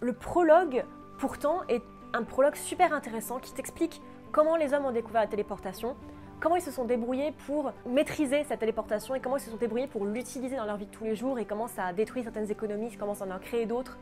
Le 0.00 0.12
prologue, 0.12 0.84
pourtant, 1.18 1.62
est 1.68 1.82
un 2.12 2.22
prologue 2.22 2.56
super 2.56 2.92
intéressant 2.92 3.38
qui 3.38 3.52
t'explique 3.52 4.02
comment 4.32 4.56
les 4.56 4.74
hommes 4.74 4.86
ont 4.86 4.92
découvert 4.92 5.20
la 5.20 5.26
téléportation, 5.26 5.96
comment 6.40 6.56
ils 6.56 6.62
se 6.62 6.70
sont 6.70 6.84
débrouillés 6.84 7.32
pour 7.46 7.72
maîtriser 7.86 8.44
cette 8.44 8.60
téléportation 8.60 9.14
et 9.14 9.20
comment 9.20 9.36
ils 9.36 9.42
se 9.42 9.50
sont 9.50 9.56
débrouillés 9.56 9.86
pour 9.86 10.06
l'utiliser 10.06 10.56
dans 10.56 10.64
leur 10.64 10.76
vie 10.76 10.86
de 10.86 10.90
tous 10.90 11.04
les 11.04 11.14
jours 11.14 11.38
et 11.38 11.44
comment 11.44 11.68
ça 11.68 11.84
a 11.84 11.92
détruit 11.92 12.22
certaines 12.22 12.50
économies, 12.50 12.96
comment 12.96 13.14
ça 13.14 13.26
en 13.26 13.30
a 13.30 13.38
créé 13.38 13.66
d'autres. 13.66 13.98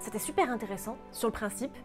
C'était 0.00 0.18
super 0.18 0.50
intéressant 0.50 0.96
sur 1.12 1.28
le 1.28 1.32
principe. 1.32 1.76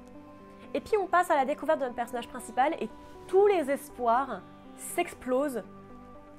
Et 0.73 0.81
puis 0.81 0.97
on 0.97 1.07
passe 1.07 1.29
à 1.29 1.35
la 1.35 1.45
découverte 1.45 1.79
de 1.79 1.85
notre 1.85 1.95
personnage 1.95 2.27
principal 2.27 2.73
et 2.79 2.89
tous 3.27 3.47
les 3.47 3.69
espoirs 3.69 4.41
s'explosent 4.77 5.63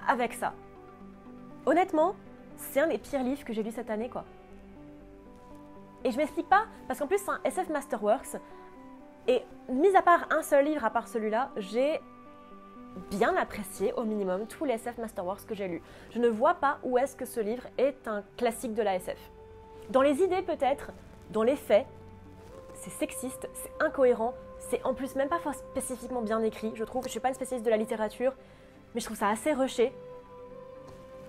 avec 0.06 0.34
ça. 0.34 0.52
Honnêtement, 1.66 2.14
c'est 2.56 2.80
un 2.80 2.88
des 2.88 2.98
pires 2.98 3.22
livres 3.22 3.44
que 3.44 3.52
j'ai 3.52 3.62
lu 3.62 3.70
cette 3.70 3.90
année 3.90 4.08
quoi. 4.08 4.24
Et 6.04 6.10
je 6.10 6.18
m'explique 6.18 6.48
pas, 6.48 6.66
parce 6.86 6.98
qu'en 6.98 7.06
plus 7.06 7.18
c'est 7.18 7.30
un 7.30 7.40
SF 7.44 7.70
Masterworks, 7.70 8.36
et 9.26 9.42
mis 9.70 9.96
à 9.96 10.02
part 10.02 10.26
un 10.30 10.42
seul 10.42 10.66
livre 10.66 10.84
à 10.84 10.90
part 10.90 11.08
celui-là, 11.08 11.50
j'ai 11.56 12.00
bien 13.10 13.34
apprécié 13.36 13.92
au 13.94 14.04
minimum 14.04 14.46
tous 14.46 14.64
les 14.66 14.74
SF 14.74 14.98
Masterworks 14.98 15.46
que 15.46 15.54
j'ai 15.54 15.66
lus. 15.66 15.82
Je 16.10 16.18
ne 16.18 16.28
vois 16.28 16.54
pas 16.54 16.78
où 16.82 16.98
est-ce 16.98 17.16
que 17.16 17.24
ce 17.24 17.40
livre 17.40 17.64
est 17.78 18.06
un 18.06 18.22
classique 18.36 18.74
de 18.74 18.82
la 18.82 18.96
SF. 18.96 19.18
Dans 19.88 20.02
les 20.02 20.22
idées 20.22 20.42
peut-être, 20.42 20.90
dans 21.30 21.42
les 21.42 21.56
faits, 21.56 21.86
c'est 22.84 22.90
sexiste, 22.90 23.48
c'est 23.54 23.72
incohérent, 23.82 24.34
c'est 24.58 24.82
en 24.84 24.92
plus 24.92 25.14
même 25.16 25.28
pas 25.28 25.40
spécifiquement 25.52 26.20
bien 26.20 26.42
écrit, 26.42 26.72
je 26.74 26.84
trouve. 26.84 27.04
Je 27.04 27.10
suis 27.10 27.20
pas 27.20 27.28
une 27.28 27.34
spécialiste 27.34 27.64
de 27.64 27.70
la 27.70 27.78
littérature, 27.78 28.34
mais 28.94 29.00
je 29.00 29.06
trouve 29.06 29.16
ça 29.16 29.30
assez 29.30 29.52
rushé. 29.52 29.92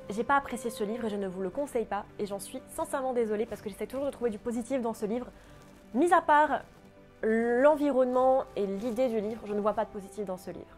J'ai 0.10 0.24
pas 0.24 0.36
apprécié 0.36 0.70
ce 0.70 0.84
livre 0.84 1.06
et 1.06 1.10
je 1.10 1.16
ne 1.16 1.28
vous 1.28 1.42
le 1.42 1.50
conseille 1.50 1.86
pas 1.86 2.06
et 2.20 2.26
j'en 2.26 2.40
suis 2.40 2.62
sincèrement 2.76 3.14
désolée 3.14 3.46
parce 3.46 3.62
que 3.62 3.70
j'essaie 3.70 3.88
toujours 3.88 4.06
de 4.06 4.12
trouver 4.12 4.30
du 4.30 4.38
positif 4.38 4.82
dans 4.82 4.94
ce 4.94 5.06
livre. 5.06 5.28
Mis 5.94 6.14
à 6.14 6.22
part 6.22 6.62
l'environnement 7.24 8.44
et 8.56 8.66
l'idée 8.66 9.08
du 9.08 9.20
livre, 9.20 9.42
je 9.46 9.54
ne 9.54 9.62
vois 9.62 9.74
pas 9.74 9.86
de 9.86 9.90
positif 9.90 10.26
dans 10.26 10.38
ce 10.38 10.52
livre. 10.52 10.78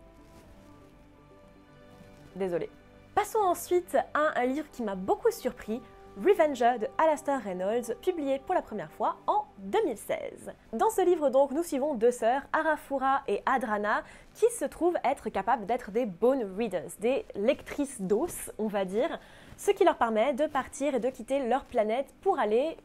Désolée. 2.36 2.70
Passons 3.16 3.40
ensuite 3.40 3.98
à 4.14 4.40
un 4.40 4.46
livre 4.46 4.70
qui 4.72 4.84
m'a 4.84 4.96
beaucoup 4.96 5.32
surpris, 5.32 5.82
Revenger 6.18 6.80
de 6.80 6.88
Alastair 6.98 7.44
Reynolds, 7.44 7.94
publié 8.02 8.40
pour 8.40 8.56
la 8.56 8.64
première 8.64 8.92
fois 8.92 9.18
en 9.28 9.46
2016. 9.60 10.52
Dans 10.74 10.90
ce 10.90 11.06
livre 11.06 11.30
donc, 11.30 11.52
nous 11.52 11.62
suivons 11.62 11.94
deux 11.94 12.10
sœurs, 12.10 12.42
Arafura 12.54 13.22
et 13.28 13.44
Adrana, 13.46 14.02
qui 14.34 14.50
se 14.50 14.66
trouvent 14.66 14.98
être 15.04 15.30
capables 15.30 15.68
d'être 15.68 15.92
des 15.92 16.08
bone 16.08 16.44
readers, 16.58 16.90
des 17.00 17.24
lectrices 17.36 18.02
d'os, 18.02 18.52
on 18.58 18.66
va 18.66 18.84
dire, 18.84 19.20
ce 19.58 19.70
qui 19.70 19.84
leur 19.84 19.98
permet 19.98 20.34
de 20.34 20.48
partir 20.48 20.96
et 20.96 21.00
de 21.00 21.10
quitter 21.10 21.48
leur 21.48 21.66
planète 21.66 22.12
pour 22.22 22.40
aller 22.40 22.78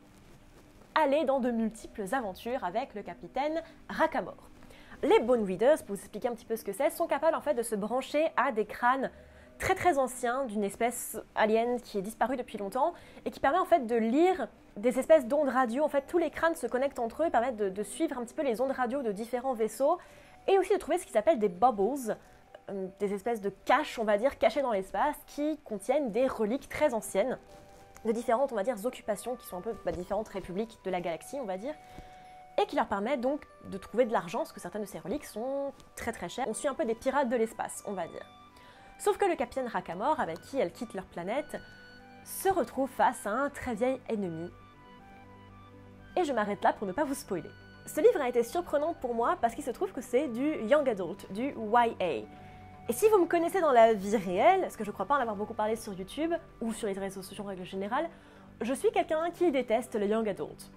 aller 0.95 1.25
dans 1.25 1.41
de 1.41 1.51
multiples 1.51 2.05
aventures 2.13 2.63
avec 2.65 2.95
le 2.95 3.03
capitaine 3.03 3.63
Rakamor. 3.89 4.51
Les 5.03 5.21
bone 5.21 5.45
readers, 5.47 5.79
pour 5.79 5.97
vous 5.97 6.03
expliquer 6.03 6.29
un 6.29 6.35
petit 6.35 6.45
peu 6.45 6.57
ce 6.57 6.65
que 6.65 6.73
c'est, 6.73 6.91
sont 6.91 7.07
capables 7.07 7.35
en 7.35 7.41
fait 7.41 7.55
de 7.55 7.63
se 7.63 7.75
brancher 7.75 8.29
à 8.37 8.53
des 8.53 8.67
crânes 8.67 9.11
très 9.63 9.77
très 9.77 9.97
ancien 9.97 10.45
d'une 10.47 10.65
espèce 10.65 11.17
alien 11.37 11.81
qui 11.81 11.97
est 11.97 12.03
disparue 12.03 12.37
depuis 12.37 12.59
longtemps 12.59 12.95
et 13.25 13.31
qui 13.31 13.39
permet 13.39 13.61
en 13.61 13.65
fait 13.65 13.87
de 13.87 13.95
lire 13.95 14.49
des 14.77 14.99
espèces 14.99 15.25
d'ondes 15.25 15.49
radio. 15.49 15.85
En 15.85 15.89
fait, 15.89 16.03
tous 16.09 16.19
les 16.19 16.31
crânes 16.31 16.57
se 16.57 16.67
connectent 16.67 16.99
entre 16.99 17.23
eux 17.23 17.27
et 17.27 17.31
permettent 17.31 17.57
de, 17.57 17.83
suivre 17.85 18.19
un 18.19 18.25
petit 18.25 18.35
peu 18.35 18.43
les 18.43 18.61
ondes 18.61 18.73
radio 18.73 19.03
de 19.03 19.13
différents 19.13 19.55
vaisseaux 19.55 19.99
et 20.49 20.59
aussi 20.59 20.73
de 20.73 20.79
trouver 20.79 20.99
ce 20.99 21.07
qu'ils 21.07 21.17
appellent 21.17 21.39
des 21.39 21.49
bubbles, 21.49 22.17
euh, 22.71 22.89
des 22.99 23.15
espèces 23.15 23.41
de 23.41 23.51
caches, 23.65 24.01
on 24.01 24.05
va 24.05 24.19
dire, 24.19 24.37
cachées 24.37 24.63
dans 24.63 24.73
l'espace 24.73 25.15
qui 25.29 25.59
contiennent 25.59 26.11
des 26.11 26.27
reliques 26.27 26.69
très 26.69 26.93
anciennes 26.93 27.39
de 28.05 28.11
différentes, 28.11 28.51
on 28.51 28.57
va 28.57 28.65
dire, 28.65 28.75
occupations 28.85 29.37
qui 29.37 29.47
sont 29.47 29.59
un 29.59 29.63
peu 29.63 29.77
bah, 29.85 29.93
différentes 29.93 30.29
républiques 30.29 30.77
de 30.85 30.91
la 30.91 31.01
galaxie, 31.01 31.37
on 31.41 31.47
va 31.47 31.57
dire 31.57 31.75
et 32.61 32.67
qui 32.67 32.77
leur 32.77 32.87
permettent 32.87 33.23
donc 33.23 33.47
de 33.71 33.79
trouver 33.79 34.05
de 34.05 34.13
l'argent, 34.13 34.41
parce 34.41 34.53
que 34.53 34.61
certaines 34.61 34.83
de 34.83 34.87
ces 34.87 34.99
reliques 34.99 35.25
sont 35.25 35.73
très 35.97 36.13
très 36.13 36.29
chères. 36.29 36.45
On 36.49 36.53
suit 36.53 36.69
un 36.69 36.75
peu 36.75 36.85
des 36.85 36.95
pirates 36.95 37.31
de 37.31 37.37
l'espace, 37.37 37.83
on 37.87 37.93
va 37.93 38.07
dire. 38.07 38.42
Sauf 38.99 39.19
que 39.19 39.25
le 39.25 39.37
capitaine 39.37 39.67
Rakamor, 39.67 40.21
avec 40.21 40.41
qui 40.41 40.59
elles 40.59 40.73
quittent 40.73 40.95
leur 40.95 41.07
planète, 41.07 41.57
se 42.25 42.49
retrouve 42.49 42.89
face 42.91 43.27
à 43.27 43.31
un 43.31 43.51
très 43.51 43.75
vieil 43.75 44.01
ennemi. 44.09 44.51
Et 46.17 46.25
je 46.25 46.33
m'arrête 46.33 46.63
là 46.63 46.73
pour 46.73 46.87
ne 46.87 46.93
pas 46.93 47.05
vous 47.05 47.15
spoiler. 47.15 47.51
Ce 47.87 48.01
livre 48.01 48.21
a 48.21 48.29
été 48.29 48.45
surprenant 48.45 48.95
pour 48.95 49.15
moi 49.15 49.37
parce 49.41 49.55
qu'il 49.55 49.65
se 49.65 49.71
trouve 49.71 49.93
que 49.93 50.01
c'est 50.01 50.29
du 50.29 50.57
young 50.65 50.89
adult, 50.89 51.31
du 51.33 51.55
YA. 51.73 52.25
Et 52.89 52.93
si 52.93 53.09
vous 53.09 53.19
me 53.19 53.27
connaissez 53.27 53.61
dans 53.61 53.73
la 53.73 53.93
vie 53.95 54.17
réelle, 54.17 54.71
ce 54.71 54.77
que 54.77 54.85
je 54.85 54.91
crois 54.91 55.07
pas 55.07 55.17
en 55.17 55.21
avoir 55.21 55.37
beaucoup 55.37 55.55
parlé 55.55 55.77
sur 55.77 55.93
YouTube 55.95 56.33
ou 56.61 56.73
sur 56.73 56.87
les 56.87 56.93
réseaux 56.93 57.23
sociaux 57.23 57.45
en 57.45 57.49
règle 57.49 57.65
générale, 57.65 58.09
je 58.61 58.75
suis 58.75 58.91
quelqu'un 58.93 59.31
qui 59.31 59.51
déteste 59.51 59.95
le 59.95 60.07
young 60.07 60.29
adult. 60.29 60.71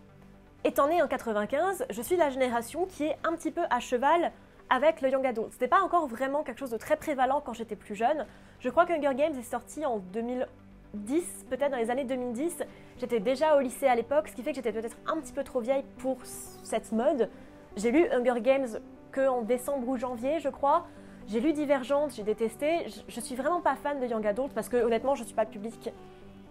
Étant 0.63 0.87
né 0.87 1.01
en 1.01 1.07
95, 1.07 1.85
je 1.89 2.01
suis 2.01 2.15
de 2.15 2.21
la 2.21 2.29
génération 2.31 2.85
qui 2.85 3.03
est 3.05 3.17
un 3.23 3.33
petit 3.35 3.51
peu 3.51 3.61
à 3.69 3.79
cheval 3.79 4.31
avec 4.69 5.01
le 5.01 5.09
young 5.09 5.25
adult. 5.25 5.51
C'était 5.51 5.67
pas 5.67 5.81
encore 5.81 6.07
vraiment 6.07 6.43
quelque 6.43 6.59
chose 6.59 6.71
de 6.71 6.77
très 6.77 6.95
prévalent 6.95 7.41
quand 7.41 7.53
j'étais 7.53 7.75
plus 7.75 7.95
jeune. 7.95 8.25
Je 8.59 8.69
crois 8.69 8.85
que 8.85 8.93
Hunger 8.93 9.15
Games 9.15 9.37
est 9.37 9.43
sorti 9.43 9.85
en 9.85 9.97
2010, 9.97 11.45
peut-être 11.49 11.71
dans 11.71 11.77
les 11.77 11.91
années 11.91 12.03
2010. 12.03 12.63
J'étais 12.97 13.19
déjà 13.19 13.57
au 13.57 13.59
lycée 13.59 13.87
à 13.87 13.95
l'époque, 13.95 14.27
ce 14.29 14.35
qui 14.35 14.43
fait 14.43 14.51
que 14.51 14.57
j'étais 14.57 14.71
peut-être 14.71 14.97
un 15.07 15.17
petit 15.17 15.33
peu 15.33 15.43
trop 15.43 15.59
vieille 15.59 15.83
pour 15.97 16.17
cette 16.23 16.91
mode. 16.91 17.29
J'ai 17.75 17.91
lu 17.91 18.07
Hunger 18.11 18.41
Games 18.41 18.67
que 19.11 19.27
en 19.27 19.41
décembre 19.41 19.87
ou 19.87 19.97
janvier, 19.97 20.39
je 20.39 20.49
crois. 20.49 20.87
J'ai 21.27 21.39
lu 21.39 21.53
Divergente, 21.53 22.13
j'ai 22.15 22.23
détesté. 22.23 22.87
Je, 22.87 23.01
je, 23.07 23.19
suis 23.19 23.35
vraiment 23.35 23.61
pas 23.61 23.75
fan 23.75 23.99
de 23.99 24.05
young 24.05 24.25
adult 24.25 24.53
parce 24.53 24.69
que 24.69 24.77
honnêtement, 24.77 25.15
je 25.15 25.23
suis 25.23 25.33
pas 25.33 25.45
public. 25.45 25.91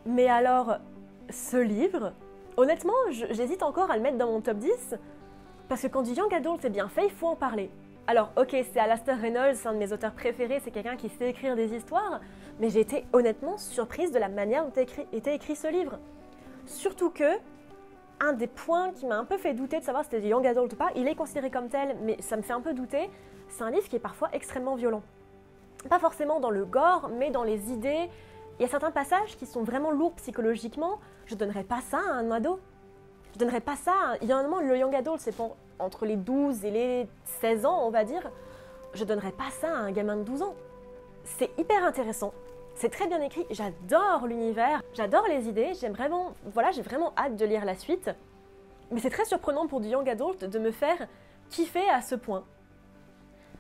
Mais 0.05 0.29
alors, 0.29 0.79
ce 1.31 1.57
livre, 1.57 2.13
honnêtement, 2.57 2.93
j'hésite 3.11 3.63
encore 3.63 3.91
à 3.91 3.97
le 3.97 4.03
mettre 4.03 4.19
dans 4.19 4.31
mon 4.31 4.41
top 4.41 4.59
10 4.59 4.97
parce 5.69 5.83
que 5.83 5.87
quand 5.87 6.03
du 6.03 6.13
young 6.13 6.33
adult 6.33 6.61
c'est 6.61 6.71
bien 6.71 6.89
fait, 6.89 7.07
il 7.07 7.11
faut 7.11 7.29
en 7.29 7.37
parler. 7.37 7.71
Alors, 8.07 8.33
ok, 8.37 8.51
c'est 8.51 8.79
Alastair 8.79 9.19
Reynolds, 9.19 9.57
un 9.65 9.73
de 9.73 9.79
mes 9.79 9.91
auteurs 9.95 10.13
préférés, 10.13 10.61
c'est 10.63 10.71
quelqu'un 10.71 10.97
qui 10.97 11.09
sait 11.09 11.31
écrire 11.31 11.57
des 11.57 11.75
histoires, 11.75 12.21
mais 12.61 12.69
j'ai 12.69 12.81
été 12.81 13.07
honnêtement 13.15 13.57
surprise 13.57 14.13
de 14.13 14.19
la 14.19 14.29
manière 14.29 14.67
dont 14.67 14.83
était 15.13 15.35
écrit 15.35 15.57
ce 15.57 15.69
livre. 15.69 15.99
Surtout 16.67 17.09
que, 17.09 17.39
un 18.21 18.35
des 18.35 18.47
points 18.47 18.93
qui 18.93 19.07
m'a 19.07 19.17
un 19.17 19.25
peu 19.25 19.39
fait 19.39 19.55
douter 19.55 19.79
de 19.79 19.85
savoir 19.85 20.05
si 20.05 20.11
c'était 20.11 20.29
young 20.29 20.47
adult 20.47 20.75
ou 20.75 20.77
pas, 20.77 20.91
il 20.97 21.09
est 21.09 21.15
considéré 21.15 21.51
comme 21.51 21.69
tel, 21.69 21.97
mais 22.03 22.21
ça 22.21 22.37
me 22.37 22.43
fait 22.43 22.53
un 22.53 22.61
peu 22.61 22.75
douter, 22.75 23.09
c'est 23.49 23.63
un 23.63 23.71
livre 23.71 23.89
qui 23.89 23.97
est 23.97 24.01
parfois 24.01 24.29
extrêmement 24.35 24.75
violent. 24.75 25.03
Pas 25.89 25.99
forcément 25.99 26.41
dans 26.41 26.51
le 26.51 26.67
gore, 26.67 27.11
mais 27.17 27.31
dans 27.31 27.43
les 27.43 27.73
idées. 27.73 28.11
Il 28.59 28.63
y 28.63 28.65
a 28.67 28.69
certains 28.69 28.91
passages 28.91 29.37
qui 29.39 29.47
sont 29.47 29.63
vraiment 29.63 29.91
lourds 29.91 30.15
psychologiquement. 30.15 30.99
Je 31.27 31.37
donnerais 31.37 31.65
pas 31.65 31.81
ça 31.81 31.99
à 31.99 32.13
un 32.13 32.31
ado. 32.31 32.61
Je 33.33 33.39
donnerais 33.39 33.61
pas 33.61 33.77
ça. 33.77 33.93
À... 33.93 34.17
Il 34.23 34.29
y 34.29 34.33
a 34.33 34.37
un 34.37 34.43
moment, 34.43 34.61
le 34.61 34.77
young 34.77 34.95
adult, 34.95 35.21
c'est 35.21 35.35
pour 35.35 35.57
entre 35.79 36.07
les 36.07 36.17
12 36.17 36.65
et 36.65 36.71
les 36.71 37.09
16 37.41 37.67
ans, 37.67 37.87
on 37.87 37.91
va 37.91 38.05
dire, 38.05 38.31
je 38.95 39.05
donnerais 39.05 39.33
pas 39.33 39.51
ça 39.61 39.69
à 39.69 39.79
un 39.79 39.93
gamin 39.93 40.17
de 40.17 40.23
12 40.23 40.43
ans. 40.43 40.55
C'est 41.25 41.51
hyper 41.59 41.85
intéressant. 41.85 42.33
C'est 42.75 42.91
très 42.91 43.07
bien 43.07 43.21
écrit, 43.21 43.47
j'adore 43.51 44.27
l'univers, 44.27 44.83
j'adore 44.95 45.27
les 45.29 45.49
idées, 45.49 45.73
j'aime 45.81 45.93
vraiment, 45.93 46.33
voilà, 46.53 46.73
j'ai 46.73 46.83
vraiment 46.83 47.13
hâte 47.17 47.37
de 47.37 47.45
lire 47.45 47.65
la 47.65 47.77
suite. 47.77 48.11
Mais 48.91 49.01
c'est 49.01 49.11
très 49.11 49.25
surprenant 49.25 49.67
pour 49.67 49.81
du 49.81 49.89
young 49.89 50.09
adult 50.09 50.45
de 50.45 50.59
me 50.59 50.73
faire 50.73 51.07
kiffer 51.51 51.89
à 51.89 52.01
ce 52.03 52.17
point. 52.17 52.45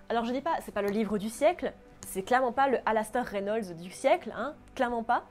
Alors 0.08 0.24
je 0.24 0.32
dis 0.32 0.40
pas, 0.40 0.56
c'est 0.60 0.74
pas 0.74 0.82
le 0.82 0.90
livre 0.90 1.16
du 1.16 1.28
siècle, 1.28 1.72
c'est 2.06 2.22
clairement 2.22 2.52
pas 2.52 2.68
le 2.68 2.78
Alastair 2.86 3.24
Reynolds 3.24 3.74
du 3.74 3.90
siècle, 3.90 4.32
hein, 4.36 4.54
clairement 4.74 5.04
pas. 5.04 5.24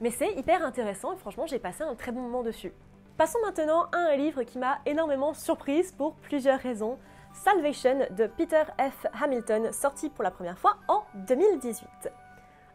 Mais 0.00 0.10
c'est 0.10 0.32
hyper 0.32 0.64
intéressant 0.64 1.12
et 1.12 1.16
franchement 1.16 1.46
j'ai 1.46 1.58
passé 1.58 1.82
un 1.82 1.94
très 1.94 2.12
bon 2.12 2.20
moment 2.20 2.42
dessus. 2.42 2.72
Passons 3.16 3.38
maintenant 3.44 3.86
à 3.92 3.98
un 3.98 4.16
livre 4.16 4.42
qui 4.42 4.58
m'a 4.58 4.78
énormément 4.86 5.34
surprise 5.34 5.92
pour 5.92 6.16
plusieurs 6.16 6.58
raisons. 6.58 6.98
Salvation 7.32 8.08
de 8.10 8.26
Peter 8.26 8.64
F. 8.76 9.06
Hamilton, 9.22 9.72
sorti 9.72 10.10
pour 10.10 10.24
la 10.24 10.32
première 10.32 10.58
fois 10.58 10.78
en 10.88 11.04
2018. 11.28 12.10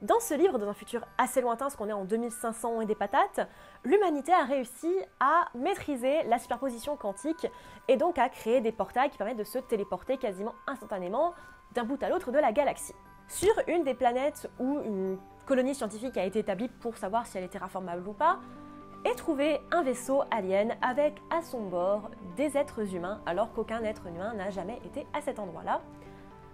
Dans 0.01 0.21
ce 0.21 0.33
livre, 0.33 0.57
dans 0.57 0.69
un 0.69 0.73
futur 0.73 1.05
assez 1.17 1.41
lointain, 1.41 1.65
parce 1.65 1.75
qu'on 1.75 1.89
est 1.89 1.93
en 1.93 2.05
2500 2.05 2.79
et 2.79 2.85
des 2.85 2.95
patates, 2.95 3.49
l'humanité 3.83 4.31
a 4.31 4.45
réussi 4.45 4.89
à 5.19 5.49
maîtriser 5.55 6.23
la 6.23 6.39
superposition 6.39 6.95
quantique 6.95 7.45
et 7.89 7.97
donc 7.97 8.17
à 8.17 8.29
créer 8.29 8.61
des 8.61 8.71
portails 8.71 9.09
qui 9.09 9.17
permettent 9.17 9.35
de 9.35 9.43
se 9.43 9.59
téléporter 9.59 10.15
quasiment 10.15 10.55
instantanément 10.67 11.33
d'un 11.73 11.83
bout 11.83 12.01
à 12.01 12.07
l'autre 12.07 12.31
de 12.31 12.39
la 12.39 12.53
galaxie. 12.53 12.95
Sur 13.27 13.51
une 13.67 13.83
des 13.83 13.93
planètes 13.93 14.49
où 14.57 14.79
une 14.85 15.19
colonie 15.45 15.75
scientifique 15.75 16.15
a 16.15 16.23
été 16.23 16.39
établie 16.39 16.69
pour 16.69 16.95
savoir 16.95 17.27
si 17.27 17.37
elle 17.37 17.43
était 17.43 17.59
terraformable 17.59 18.07
ou 18.07 18.13
pas, 18.13 18.39
et 19.05 19.15
trouver 19.15 19.61
un 19.71 19.83
vaisseau 19.83 20.23
alien 20.31 20.75
avec 20.81 21.15
à 21.29 21.41
son 21.41 21.61
bord 21.61 22.09
des 22.35 22.57
êtres 22.57 22.95
humains 22.95 23.21
alors 23.25 23.53
qu'aucun 23.53 23.83
être 23.83 24.07
humain 24.07 24.33
n'a 24.33 24.49
jamais 24.49 24.79
été 24.85 25.05
à 25.13 25.21
cet 25.21 25.39
endroit-là. 25.39 25.81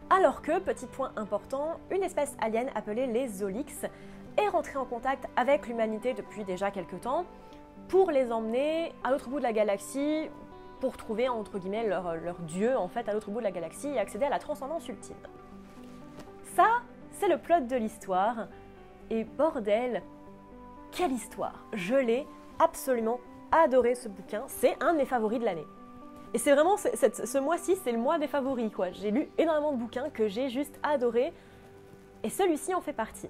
Alors 0.10 0.42
que, 0.42 0.60
petit 0.60 0.86
point 0.86 1.12
important, 1.16 1.80
une 1.90 2.04
espèce 2.04 2.36
alien 2.40 2.70
appelée 2.75 3.08
les 3.08 3.28
Zolix 3.28 3.86
est 4.38 4.48
rentrée 4.50 4.78
en 4.78 4.86
contact 4.86 5.28
avec 5.36 5.68
l'humanité 5.68 6.14
depuis 6.14 6.44
déjà 6.44 6.70
quelques 6.70 7.02
temps 7.02 7.25
pour 7.88 8.12
les 8.12 8.32
emmener 8.32 8.94
à 9.04 9.12
l'autre 9.12 9.30
bout 9.30 9.40
de 9.40 9.44
la 9.44 9.54
galaxie 9.54 10.30
pour 10.80 10.98
trouver 10.98 11.30
entre 11.30 11.58
guillemets 11.58 11.88
leur, 11.88 12.16
leur 12.16 12.40
dieu 12.40 12.78
en 12.78 12.88
fait 12.88 13.08
à 13.10 13.14
l'autre 13.14 13.32
bout 13.32 13.40
de 13.40 13.44
la 13.46 13.52
galaxie 13.52 13.90
et 13.90 14.00
accéder 14.00 14.25
à 14.25 14.30
la 14.30 14.40
transcendance 14.40 14.88
ultime. 14.88 15.16
Ça, 16.56 16.68
c'est 17.12 17.28
le 17.28 17.38
plot 17.38 17.62
de 17.62 17.75
l'histoire 17.75 18.48
et 19.10 19.24
bordel, 19.24 20.04
quelle 20.96 21.12
histoire 21.12 21.66
Je 21.74 21.96
l'ai 21.96 22.25
absolument 22.58 23.20
adoré 23.52 23.96
ce 23.96 24.08
bouquin. 24.08 24.44
C'est 24.48 24.82
un 24.82 24.94
de 24.94 24.98
mes 24.98 25.06
favoris 25.06 25.40
de 25.40 25.46
l'année. 25.46 25.68
Et 26.34 26.38
c'est 26.38 26.54
vraiment, 26.54 26.78
ce 26.78 27.38
mois-ci, 27.38 27.75
c'est 27.84 27.92
le 27.92 27.98
mois 27.98 28.18
des 28.18 28.28
favoris. 28.28 28.72
quoi. 28.74 28.92
J'ai 28.92 29.12
lu 29.12 29.30
énormément 29.38 29.74
de 29.74 29.78
bouquins 29.78 30.10
que 30.10 30.28
j'ai 30.28 30.50
juste 30.50 30.80
adoré. 30.84 31.34
Et 32.24 32.30
celui-ci 32.30 32.74
en 32.74 32.82
fait 32.82 32.94
partie. 32.94 33.30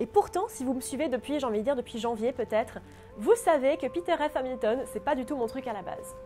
Et 0.00 0.06
pourtant, 0.06 0.46
si 0.48 0.64
vous 0.64 0.74
me 0.74 0.80
suivez 0.80 1.08
depuis, 1.08 1.38
j'ai 1.38 1.46
envie 1.46 1.58
de 1.58 1.64
dire 1.64 1.76
depuis 1.76 1.98
janvier 1.98 2.32
peut-être, 2.32 2.78
vous 3.16 3.34
savez 3.36 3.76
que 3.76 3.86
Peter 3.86 4.16
F. 4.16 4.34
Hamilton, 4.34 4.80
c'est 4.92 5.04
pas 5.04 5.14
du 5.14 5.24
tout 5.24 5.36
mon 5.36 5.46
truc 5.46 5.68
à 5.68 5.72
la 5.72 5.82
base. 5.82 6.16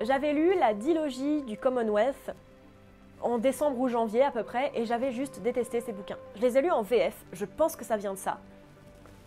J'avais 0.00 0.32
lu 0.32 0.54
la 0.58 0.74
dilogie 0.74 1.42
du 1.42 1.56
Commonwealth 1.56 2.32
en 3.20 3.38
décembre 3.38 3.78
ou 3.78 3.88
janvier 3.88 4.24
à 4.24 4.32
peu 4.32 4.42
près, 4.42 4.72
et 4.74 4.84
j'avais 4.84 5.12
juste 5.12 5.40
détesté 5.42 5.80
ces 5.80 5.92
bouquins. 5.92 6.18
Je 6.34 6.40
les 6.40 6.58
ai 6.58 6.62
lus 6.62 6.72
en 6.72 6.82
VF, 6.82 7.14
je 7.32 7.44
pense 7.44 7.76
que 7.76 7.84
ça 7.84 7.96
vient 7.96 8.14
de 8.14 8.18
ça 8.18 8.40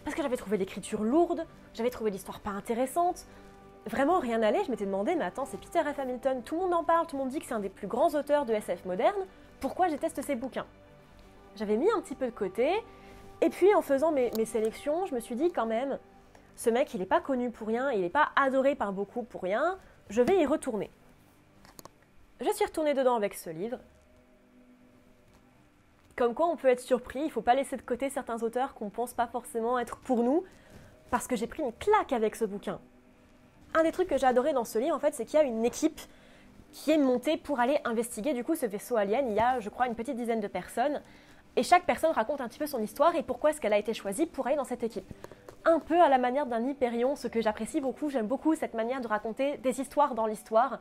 parce 0.05 0.15
que 0.15 0.21
j'avais 0.21 0.37
trouvé 0.37 0.57
l'écriture 0.57 1.03
lourde, 1.03 1.45
j'avais 1.73 1.89
trouvé 1.89 2.11
l'histoire 2.11 2.39
pas 2.39 2.51
intéressante. 2.51 3.25
Vraiment 3.87 4.19
rien 4.19 4.37
n'allait, 4.37 4.63
je 4.63 4.69
m'étais 4.69 4.85
demandé, 4.85 5.15
mais 5.15 5.25
attends, 5.25 5.45
c'est 5.45 5.59
Peter 5.59 5.81
F. 5.81 5.99
Hamilton, 5.99 6.43
tout 6.43 6.55
le 6.55 6.61
monde 6.61 6.73
en 6.75 6.83
parle, 6.83 7.07
tout 7.07 7.17
le 7.17 7.23
monde 7.23 7.31
dit 7.31 7.39
que 7.39 7.45
c'est 7.45 7.55
un 7.55 7.59
des 7.59 7.69
plus 7.69 7.87
grands 7.87 8.13
auteurs 8.13 8.45
de 8.45 8.53
SF 8.53 8.85
moderne, 8.85 9.25
pourquoi 9.59 9.87
je 9.87 9.93
déteste 9.93 10.21
ces 10.21 10.35
bouquins? 10.35 10.67
J'avais 11.55 11.75
mis 11.75 11.89
un 11.89 12.01
petit 12.01 12.15
peu 12.15 12.27
de 12.27 12.31
côté, 12.31 12.71
et 13.41 13.49
puis 13.49 13.73
en 13.73 13.81
faisant 13.81 14.11
mes, 14.11 14.31
mes 14.37 14.45
sélections, 14.45 15.07
je 15.07 15.15
me 15.15 15.19
suis 15.19 15.35
dit 15.35 15.51
quand 15.51 15.65
même, 15.65 15.97
ce 16.55 16.69
mec, 16.69 16.93
il 16.93 16.99
n'est 16.99 17.05
pas 17.07 17.19
connu 17.19 17.49
pour 17.49 17.67
rien, 17.67 17.91
il 17.91 18.01
n'est 18.01 18.09
pas 18.09 18.29
adoré 18.35 18.75
par 18.75 18.93
beaucoup 18.93 19.23
pour 19.23 19.41
rien, 19.41 19.77
je 20.09 20.21
vais 20.21 20.37
y 20.37 20.45
retourner. 20.45 20.91
Je 22.41 22.51
suis 22.51 22.65
retournée 22.65 22.93
dedans 22.93 23.15
avec 23.15 23.33
ce 23.33 23.49
livre, 23.49 23.79
comme 26.15 26.33
quoi 26.33 26.47
on 26.47 26.55
peut 26.55 26.69
être 26.69 26.79
surpris, 26.79 27.19
il 27.19 27.25
ne 27.25 27.31
faut 27.31 27.41
pas 27.41 27.55
laisser 27.55 27.77
de 27.77 27.81
côté 27.81 28.09
certains 28.09 28.41
auteurs 28.43 28.73
qu'on 28.73 28.89
pense 28.89 29.13
pas 29.13 29.27
forcément 29.27 29.77
être 29.79 29.97
pour 29.97 30.23
nous, 30.23 30.43
parce 31.11 31.27
que 31.27 31.35
j'ai 31.35 31.47
pris 31.47 31.63
une 31.63 31.73
claque 31.73 32.13
avec 32.13 32.35
ce 32.35 32.45
bouquin. 32.45 32.79
Un 33.73 33.83
des 33.83 33.91
trucs 33.91 34.07
que 34.07 34.17
j'ai 34.17 34.25
adoré 34.25 34.53
dans 34.53 34.63
ce 34.63 34.79
livre, 34.79 34.95
en 34.95 34.99
fait, 34.99 35.13
c'est 35.13 35.25
qu'il 35.25 35.39
y 35.39 35.41
a 35.41 35.45
une 35.45 35.65
équipe 35.65 35.99
qui 36.71 36.91
est 36.91 36.97
montée 36.97 37.37
pour 37.37 37.59
aller 37.59 37.79
investiguer 37.83 38.33
du 38.33 38.43
coup 38.43 38.55
ce 38.55 38.65
vaisseau 38.65 38.97
alien. 38.97 39.29
Il 39.29 39.35
y 39.35 39.39
a, 39.39 39.59
je 39.59 39.69
crois, 39.69 39.87
une 39.87 39.95
petite 39.95 40.15
dizaine 40.15 40.39
de 40.39 40.47
personnes, 40.47 41.01
et 41.57 41.63
chaque 41.63 41.85
personne 41.85 42.11
raconte 42.11 42.41
un 42.41 42.47
petit 42.47 42.59
peu 42.59 42.67
son 42.67 42.81
histoire 42.81 43.15
et 43.15 43.23
pourquoi 43.23 43.49
est-ce 43.49 43.61
qu'elle 43.61 43.73
a 43.73 43.77
été 43.77 43.93
choisie 43.93 44.25
pour 44.25 44.47
aller 44.47 44.57
dans 44.57 44.65
cette 44.65 44.83
équipe. 44.83 45.09
Un 45.63 45.79
peu 45.79 45.99
à 46.01 46.09
la 46.09 46.17
manière 46.17 46.45
d'un 46.45 46.65
Hyperion, 46.67 47.15
ce 47.15 47.27
que 47.27 47.41
j'apprécie 47.41 47.81
beaucoup, 47.81 48.09
j'aime 48.09 48.27
beaucoup 48.27 48.55
cette 48.55 48.73
manière 48.73 49.01
de 49.01 49.07
raconter 49.07 49.57
des 49.57 49.81
histoires 49.81 50.15
dans 50.15 50.27
l'histoire. 50.27 50.79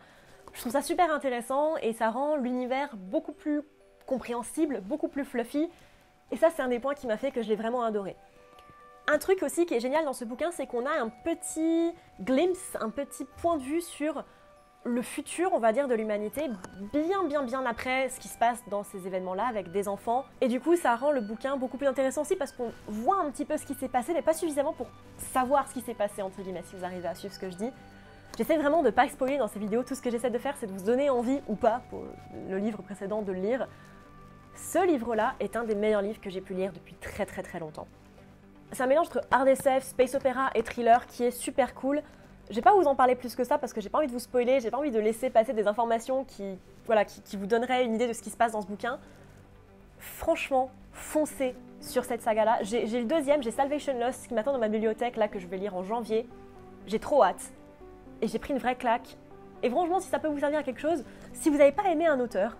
Je 0.53 0.61
trouve 0.61 0.73
ça 0.73 0.83
super 0.83 1.13
intéressant 1.13 1.77
et 1.79 1.93
ça 1.93 2.11
rend 2.11 2.37
l'univers 2.37 2.97
beaucoup 2.97 3.33
plus 3.33 3.63
compréhensible, 4.07 4.81
beaucoup 4.83 5.09
plus 5.09 5.25
fluffy. 5.25 5.69
Et 6.31 6.37
ça, 6.37 6.49
c'est 6.55 6.63
un 6.63 6.69
des 6.69 6.79
points 6.79 6.95
qui 6.95 7.07
m'a 7.07 7.17
fait 7.17 7.31
que 7.31 7.43
je 7.43 7.49
l'ai 7.49 7.57
vraiment 7.57 7.83
adoré. 7.83 8.17
Un 9.07 9.19
truc 9.19 9.43
aussi 9.43 9.67
qui 9.67 9.75
est 9.75 9.81
génial 9.81 10.05
dans 10.05 10.15
ce 10.15 10.25
bouquin, 10.25 10.51
c'est 10.51 10.67
qu'on 10.67 10.87
a 10.87 10.93
un 11.01 11.09
petit 11.09 11.93
glimpse, 12.21 12.77
un 12.81 12.91
petit 12.91 13.25
point 13.43 13.59
de 13.59 13.63
vue 13.63 13.83
sur 13.83 14.25
le 14.85 15.03
futur, 15.03 15.51
on 15.55 15.59
va 15.59 15.73
dire, 15.73 15.89
de 15.89 15.95
l'humanité, 15.95 16.51
bien, 16.93 17.25
bien, 17.25 17.43
bien 17.43 17.65
après 17.65 18.09
ce 18.11 18.21
qui 18.21 18.29
se 18.29 18.39
passe 18.39 18.63
dans 18.69 18.83
ces 18.83 19.07
événements-là 19.07 19.47
avec 19.47 19.73
des 19.73 19.89
enfants. 19.89 20.25
Et 20.41 20.49
du 20.49 20.61
coup, 20.61 20.77
ça 20.77 20.95
rend 20.95 21.11
le 21.11 21.21
bouquin 21.21 21.57
beaucoup 21.57 21.79
plus 21.79 21.87
intéressant 21.87 22.23
aussi 22.23 22.37
parce 22.37 22.53
qu'on 22.53 22.71
voit 22.87 23.17
un 23.17 23.31
petit 23.31 23.45
peu 23.45 23.57
ce 23.57 23.65
qui 23.65 23.75
s'est 23.75 23.89
passé, 23.89 24.13
mais 24.13 24.23
pas 24.23 24.35
suffisamment 24.35 24.75
pour 24.75 24.87
savoir 25.17 25.69
ce 25.69 25.75
qui 25.75 25.81
s'est 25.81 25.95
passé, 25.95 26.23
entre 26.23 26.43
guillemets, 26.43 26.63
si 26.65 26.77
vous 26.77 26.85
arrivez 26.85 27.09
à 27.09 27.15
suivre 27.15 27.35
ce 27.35 27.39
que 27.39 27.51
je 27.51 27.57
dis. 27.57 27.71
J'essaie 28.37 28.59
vraiment 28.59 28.81
de 28.81 28.87
ne 28.87 28.91
pas 28.91 29.09
spoiler 29.09 29.39
dans 29.39 29.49
ces 29.49 29.59
vidéos. 29.59 29.85
Tout 29.85 29.95
ce 29.95 30.03
que 30.03 30.11
j'essaie 30.11 30.31
de 30.31 30.39
faire, 30.39 30.55
c'est 30.59 30.67
de 30.67 30.73
vous 30.73 30.85
donner 30.85 31.09
envie 31.09 31.41
ou 31.47 31.55
pas, 31.55 31.83
pour 31.89 32.03
le 32.49 32.59
livre 32.59 32.83
précédent, 32.83 33.23
de 33.23 33.33
le 33.33 33.41
lire. 33.41 33.69
Ce 34.55 34.85
livre-là 34.87 35.35
est 35.41 35.57
un 35.57 35.65
des 35.65 35.75
meilleurs 35.75 36.03
livres 36.03 36.21
que 36.21 36.31
j'ai 36.31 36.41
pu 36.41 36.55
lire 36.55 36.73
depuis 36.73 36.95
très 36.95 37.27
très 37.27 37.43
très 37.43 37.59
longtemps. 37.59 37.87
C'est 38.73 38.83
un 38.83 38.87
mélange 38.87 39.07
entre 39.07 39.21
hard 39.31 39.49
SF, 39.49 39.85
space 39.85 40.15
opéra 40.15 40.51
et 40.55 40.63
thriller 40.63 41.07
qui 41.07 41.25
est 41.25 41.31
super 41.31 41.75
cool. 41.75 42.03
Je 42.51 42.55
vais 42.55 42.63
pas 42.63 42.75
vous 42.75 42.87
en 42.87 42.95
parler 42.95 43.15
plus 43.15 43.35
que 43.35 43.45
ça 43.45 43.59
parce 43.59 43.73
que 43.73 43.81
j'ai 43.81 43.89
pas 43.89 43.99
envie 43.99 44.07
de 44.07 44.13
vous 44.13 44.19
spoiler, 44.19 44.61
j'ai 44.61 44.71
pas 44.71 44.79
envie 44.79 44.91
de 44.91 44.99
laisser 44.99 45.31
passer 45.31 45.53
des 45.53 45.67
informations 45.67 46.25
qui, 46.25 46.59
voilà, 46.87 47.05
qui, 47.05 47.37
vous 47.37 47.47
donneraient 47.47 47.85
une 47.85 47.95
idée 47.95 48.07
de 48.07 48.13
ce 48.13 48.23
qui 48.23 48.31
se 48.31 48.37
passe 48.37 48.53
dans 48.53 48.61
ce 48.61 48.67
bouquin. 48.67 48.99
Franchement, 49.99 50.71
foncez 50.93 51.55
sur 51.81 52.05
cette 52.05 52.23
saga-là. 52.23 52.59
J'ai 52.63 52.87
le 52.87 53.07
deuxième, 53.07 53.43
j'ai 53.43 53.51
Salvation 53.51 53.99
Lost 53.99 54.29
qui 54.29 54.35
m'attend 54.35 54.53
dans 54.53 54.59
ma 54.59 54.69
bibliothèque 54.69 55.17
là 55.17 55.29
que 55.29 55.39
je 55.39 55.47
vais 55.47 55.57
lire 55.57 55.75
en 55.75 55.83
janvier. 55.83 56.29
J'ai 56.87 56.99
trop 56.99 57.25
hâte. 57.25 57.53
Et 58.21 58.29
j'ai 58.29 58.39
pris 58.39 58.53
une 58.53 58.59
vraie 58.59 58.77
claque. 58.77 59.17
Et 59.63 59.71
franchement, 59.71 60.01
si 60.01 60.09
ça 60.09 60.19
peut 60.19 60.29
vous 60.29 60.39
servir 60.39 60.59
à 60.59 60.63
quelque 60.63 60.81
chose, 60.81 61.05
si 61.33 61.49
vous 61.49 61.57
n'avez 61.57 61.73
pas 61.73 61.89
aimé 61.91 62.07
un 62.07 62.21
auteur, 62.21 62.57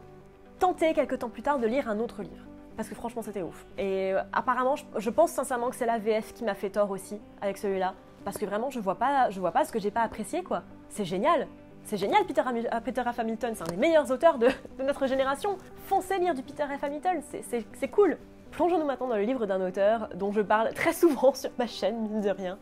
tenter 0.59 0.95
quelques 0.95 1.19
temps 1.19 1.29
plus 1.29 1.43
tard 1.43 1.59
de 1.59 1.67
lire 1.67 1.89
un 1.89 1.99
autre 1.99 2.23
livre. 2.23 2.45
Parce 2.77 2.89
que 2.89 2.95
franchement, 2.95 3.23
c'était 3.23 3.43
ouf. 3.43 3.65
Et 3.79 4.13
euh, 4.13 4.23
apparemment, 4.33 4.75
je, 4.97 5.11
pense 5.11 5.31
sincèrement 5.31 5.71
que 5.71 5.77
c'est 5.77 5.87
la 5.87 5.99
VF 5.99 6.33
qui 6.35 6.45
m'a 6.45 6.55
fait 6.55 6.71
tort 6.71 6.91
aussi 6.91 7.21
avec 7.41 7.57
celui-là. 7.59 7.95
parce 8.25 8.39
que 8.39 8.47
vraiment 8.47 8.71
je 8.71 8.81
vois 8.81 8.97
pas, 8.97 9.31
je 9.31 9.39
vois 9.39 9.53
pas 9.53 9.65
ce 9.65 9.73
que 9.73 9.79
j'ai 9.79 9.91
pas 9.91 10.03
apprécié 10.03 10.43
quoi. 10.43 10.63
C'est 10.89 11.05
génial, 11.05 11.47
c'est 11.85 11.97
génial 11.97 12.25
Peter, 12.25 12.43
Peter 12.85 13.03
F. 13.03 13.19
Hamilton, 13.19 13.55
c'est 13.55 13.63
un 13.63 13.67
des 13.67 13.77
meilleurs 13.77 14.11
auteurs 14.11 14.39
de, 14.39 14.49
notre 14.83 15.07
génération. 15.07 15.57
Foncez 15.87 16.19
lire 16.19 16.35
du 16.35 16.43
Peter 16.43 16.65
F. 16.65 16.83
Hamilton, 16.83 17.21
c'est 17.43 17.89
cool. 17.89 18.19
Plongeons-nous 18.53 18.87
maintenant 18.87 19.09
dans 19.09 19.17
le 19.17 19.23
livre 19.23 19.47
d'un 19.47 19.61
auteur 19.61 20.09
dont 20.15 20.33
je 20.33 20.41
parle 20.41 20.73
très 20.75 20.93
souvent 20.93 21.35
sur 21.35 21.51
ma 21.59 21.67
chaîne, 21.67 22.01
mine 22.09 22.21
de 22.21 22.31
rien. 22.31 22.59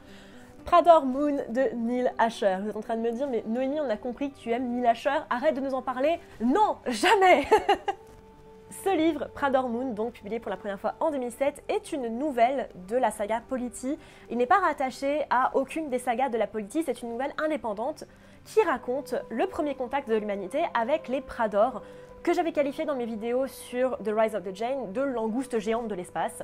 Prador 0.64 1.04
Moon 1.04 1.38
de 1.49 1.75
Neil 1.76 2.12
Asher. 2.19 2.59
Vous 2.62 2.71
êtes 2.71 2.76
en 2.76 2.81
train 2.81 2.97
de 2.97 3.02
me 3.02 3.11
dire, 3.11 3.28
mais 3.28 3.45
Noémie, 3.47 3.81
on 3.81 3.90
a 3.90 3.97
compris 3.97 4.31
que 4.31 4.38
tu 4.38 4.50
aimes 4.50 4.69
Neil 4.71 4.87
Asher, 4.87 5.11
arrête 5.31 5.54
de 5.54 5.61
nous 5.61 5.75
en 5.75 5.83
parler. 5.83 6.19
Non, 6.40 6.76
jamais 6.87 7.47
Ce 8.85 8.97
livre, 8.97 9.28
Prador 9.35 9.69
Moon, 9.69 9.92
donc 9.92 10.14
publié 10.14 10.40
pour 10.40 10.50
la 10.50 10.57
première 10.57 10.81
fois 10.81 10.95
en 11.00 11.11
2007, 11.11 11.62
est 11.69 11.92
une 11.92 12.09
nouvelle 12.19 12.71
de 12.88 12.97
la 12.97 13.11
saga 13.11 13.42
Polity. 13.47 13.99
Il 14.31 14.38
n'est 14.38 14.47
pas 14.47 14.61
rattaché 14.61 15.25
à 15.28 15.54
aucune 15.54 15.90
des 15.90 15.99
sagas 15.99 16.31
de 16.31 16.38
la 16.38 16.47
Polity, 16.47 16.83
c'est 16.83 17.02
une 17.02 17.11
nouvelle 17.11 17.35
indépendante 17.37 18.04
qui 18.47 18.62
raconte 18.62 19.14
le 19.28 19.47
premier 19.47 19.75
contact 19.75 20.09
de 20.09 20.16
l'humanité 20.16 20.64
avec 20.73 21.09
les 21.09 21.21
Prador, 21.21 21.83
que 22.23 22.33
j'avais 22.33 22.52
qualifié 22.52 22.87
dans 22.87 22.97
mes 22.97 23.04
vidéos 23.04 23.47
sur 23.47 23.99
The 23.99 24.11
Rise 24.16 24.35
of 24.35 24.42
the 24.42 24.54
Jane 24.54 24.92
de 24.92 25.02
langoustes 25.02 25.59
géantes 25.59 25.88
de 25.88 25.95
l'espace. 25.95 26.42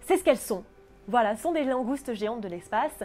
C'est 0.00 0.16
ce 0.16 0.24
qu'elles 0.24 0.36
sont. 0.36 0.64
Voilà, 1.06 1.36
ce 1.36 1.42
sont 1.42 1.52
des 1.52 1.64
langoustes 1.64 2.14
géantes 2.14 2.40
de 2.40 2.48
l'espace. 2.48 3.04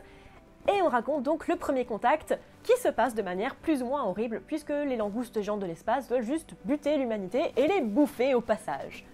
Et 0.71 0.81
on 0.81 0.89
raconte 0.89 1.23
donc 1.23 1.47
le 1.47 1.55
premier 1.55 1.85
contact 1.85 2.37
qui 2.63 2.77
se 2.77 2.89
passe 2.89 3.15
de 3.15 3.21
manière 3.21 3.55
plus 3.55 3.81
ou 3.81 3.87
moins 3.87 4.03
horrible, 4.03 4.41
puisque 4.45 4.69
les 4.69 4.97
langoustes 4.97 5.41
géantes 5.41 5.61
de 5.61 5.65
l'espace 5.65 6.07
veulent 6.09 6.23
juste 6.23 6.53
buter 6.63 6.97
l'humanité 6.97 7.51
et 7.55 7.67
les 7.67 7.81
bouffer 7.81 8.35
au 8.35 8.41
passage. 8.41 9.05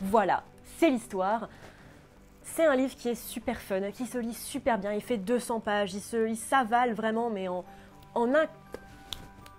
Voilà, 0.00 0.42
c'est 0.78 0.90
l'histoire. 0.90 1.48
C'est 2.42 2.66
un 2.66 2.74
livre 2.74 2.94
qui 2.96 3.08
est 3.08 3.14
super 3.14 3.58
fun, 3.60 3.92
qui 3.92 4.06
se 4.06 4.18
lit 4.18 4.34
super 4.34 4.78
bien, 4.78 4.92
il 4.92 5.00
fait 5.00 5.16
200 5.16 5.60
pages, 5.60 5.94
il, 5.94 6.00
se, 6.00 6.28
il 6.28 6.36
s'avale 6.36 6.92
vraiment, 6.92 7.30
mais 7.30 7.48
en, 7.48 7.64
en 8.14 8.34
un... 8.34 8.46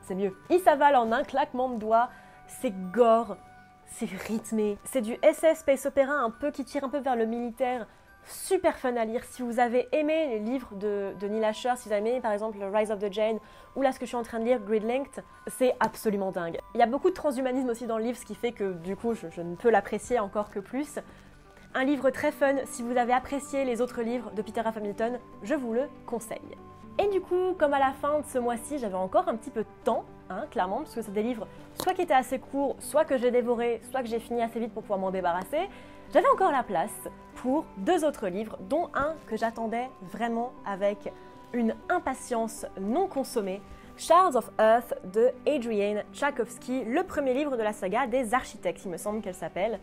C'est 0.04 0.16
mieux. 0.16 0.36
Il 0.50 0.60
s'avale 0.60 0.96
en 0.96 1.12
un 1.12 1.24
claquement 1.24 1.70
de 1.70 1.78
doigts, 1.78 2.10
c'est 2.48 2.74
gore, 2.92 3.38
c'est 3.88 4.10
rythmé, 4.28 4.78
c'est 4.84 5.02
du 5.02 5.18
SS 5.24 5.60
Space 5.60 5.86
Opera 5.86 6.14
un 6.14 6.30
peu 6.30 6.52
qui 6.52 6.66
tire 6.66 6.84
un 6.84 6.90
peu 6.90 7.00
vers 7.00 7.16
le 7.16 7.26
militaire, 7.26 7.88
super 8.26 8.78
fun 8.78 8.96
à 8.96 9.06
lire. 9.06 9.24
Si 9.24 9.42
vous 9.42 9.60
avez 9.60 9.88
aimé 9.92 10.28
les 10.30 10.40
livres 10.40 10.74
de, 10.76 11.14
Neil 11.22 11.44
Asher, 11.44 11.74
si 11.76 11.88
vous 11.88 11.94
avez 11.94 12.10
aimé 12.10 12.22
par 12.22 12.32
exemple 12.32 12.58
Rise 12.74 12.92
of 12.92 13.00
the 13.00 13.12
Jane 13.12 13.40
ou 13.76 13.82
là 13.82 13.92
ce 13.92 14.00
que 14.00 14.06
je 14.06 14.10
suis 14.10 14.18
en 14.18 14.24
train 14.24 14.40
de 14.40 14.46
lire, 14.46 14.60
Grid 14.60 14.84
Length, 14.84 15.22
c'est 15.48 15.76
absolument 15.80 16.32
dingue. 16.32 16.60
Il 16.74 16.80
y 16.80 16.84
a 16.84 16.88
beaucoup 16.88 17.10
de 17.10 17.16
transhumanisme 17.16 17.70
aussi 17.70 17.88
dans 17.88 17.98
le 17.98 18.04
livre, 18.04 18.18
ce 18.18 18.26
qui 18.26 18.36
fait 18.36 18.52
que 18.52 18.74
du 18.74 18.96
coup 18.96 19.14
je, 19.14 19.42
ne 19.42 19.56
peux 19.56 19.70
l'apprécier 19.70 20.20
encore 20.20 20.50
que 20.50 20.60
plus. 20.60 21.00
Un 21.74 21.86
livre 21.86 22.10
très 22.10 22.32
fun, 22.32 22.56
si 22.66 22.84
vous 22.84 22.98
avez 22.98 23.14
apprécié 23.14 23.64
les 23.64 23.82
autres 23.82 24.02
livres 24.02 24.32
de 24.32 24.42
Peter 24.42 24.62
F. 24.62 24.76
Hamilton, 24.76 25.20
je 25.42 25.56
vous 25.56 25.74
le 25.74 25.84
conseille. 26.06 26.40
Et 27.00 27.08
du 27.08 27.22
coup, 27.22 27.56
comme 27.58 27.74
à 27.74 27.80
la 27.80 27.94
fin 27.94 28.20
de 28.20 28.26
ce 28.26 28.38
mois-ci, 28.38 28.78
j'avais 28.78 28.96
encore 28.96 29.30
un 29.30 29.36
petit 29.36 29.50
peu 29.50 29.62
de 29.62 29.70
temps, 29.86 30.04
hein, 30.30 30.46
clairement, 30.52 30.80
parce 30.80 30.94
que 30.94 31.02
c'est 31.02 31.14
des 31.14 31.24
livres 31.24 31.48
soit 31.76 31.94
qui 31.94 32.02
étaient 32.02 32.14
assez 32.14 32.40
courts, 32.40 32.76
soit 32.80 33.06
que 33.06 33.18
j'ai 33.18 33.32
dévoré, 33.32 33.82
soit 33.90 34.02
que 34.02 34.08
j'ai 34.08 34.20
fini 34.20 34.42
assez 34.42 34.60
vite 34.60 34.74
pour 34.74 34.84
pouvoir 34.84 35.00
m'en 35.00 35.12
débarrasser, 35.12 35.70
j'avais 36.14 36.28
encore 36.30 36.52
la 36.52 36.64
place 36.64 37.08
pour 37.36 37.66
deux 37.78 38.04
autres 38.04 38.28
livres, 38.28 38.58
dont 38.70 38.90
un 38.94 39.16
que 39.28 39.38
j'attendais 39.38 39.90
vraiment 40.02 40.52
avec 40.66 41.12
une 41.54 41.76
impatience 41.90 42.66
non 42.80 43.08
consommée, 43.08 43.62
Shards 43.98 44.36
of 44.36 44.50
Earth 44.60 44.94
de 45.14 45.32
Adrienne 45.48 46.04
Tchaikovsky, 46.14 46.84
le 46.86 47.04
premier 47.04 47.34
livre 47.34 47.56
de 47.56 47.64
la 47.64 47.74
saga 47.74 48.08
des 48.08 48.34
architectes, 48.34 48.82
il 48.86 48.92
me 48.92 48.98
semble 48.98 49.22
qu'elle 49.22 49.36
s'appelle. 49.36 49.80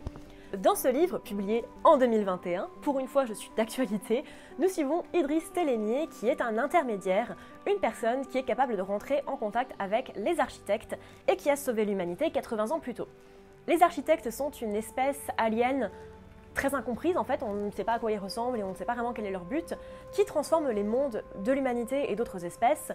Dans 0.57 0.75
ce 0.75 0.87
livre, 0.87 1.19
publié 1.19 1.63
en 1.83 1.97
2021, 1.97 2.69
pour 2.81 2.99
une 2.99 3.07
fois 3.07 3.25
je 3.25 3.33
suis 3.33 3.51
d'actualité, 3.55 4.23
nous 4.57 4.67
suivons 4.67 5.03
Idriss 5.13 5.51
Telémier 5.53 6.07
qui 6.07 6.27
est 6.27 6.41
un 6.41 6.57
intermédiaire, 6.57 7.35
une 7.67 7.79
personne 7.79 8.25
qui 8.25 8.39
est 8.39 8.43
capable 8.43 8.75
de 8.75 8.81
rentrer 8.81 9.21
en 9.27 9.35
contact 9.35 9.73
avec 9.77 10.11
les 10.15 10.39
architectes 10.39 10.97
et 11.27 11.35
qui 11.35 11.51
a 11.51 11.55
sauvé 11.55 11.85
l'humanité 11.85 12.31
80 12.31 12.71
ans 12.71 12.79
plus 12.79 12.95
tôt. 12.95 13.07
Les 13.67 13.83
architectes 13.83 14.31
sont 14.31 14.49
une 14.49 14.75
espèce 14.75 15.27
alien 15.37 15.91
très 16.53 16.75
incomprise 16.75 17.17
en 17.17 17.23
fait, 17.23 17.43
on 17.43 17.53
ne 17.53 17.71
sait 17.71 17.83
pas 17.83 17.93
à 17.93 17.99
quoi 17.99 18.11
ils 18.11 18.17
ressemblent 18.17 18.59
et 18.59 18.63
on 18.63 18.71
ne 18.71 18.75
sait 18.75 18.85
pas 18.85 18.93
vraiment 18.93 19.13
quel 19.13 19.25
est 19.25 19.31
leur 19.31 19.45
but, 19.45 19.75
qui 20.11 20.25
transforme 20.25 20.69
les 20.69 20.83
mondes 20.83 21.23
de 21.43 21.51
l'humanité 21.51 22.11
et 22.11 22.15
d'autres 22.15 22.45
espèces, 22.45 22.91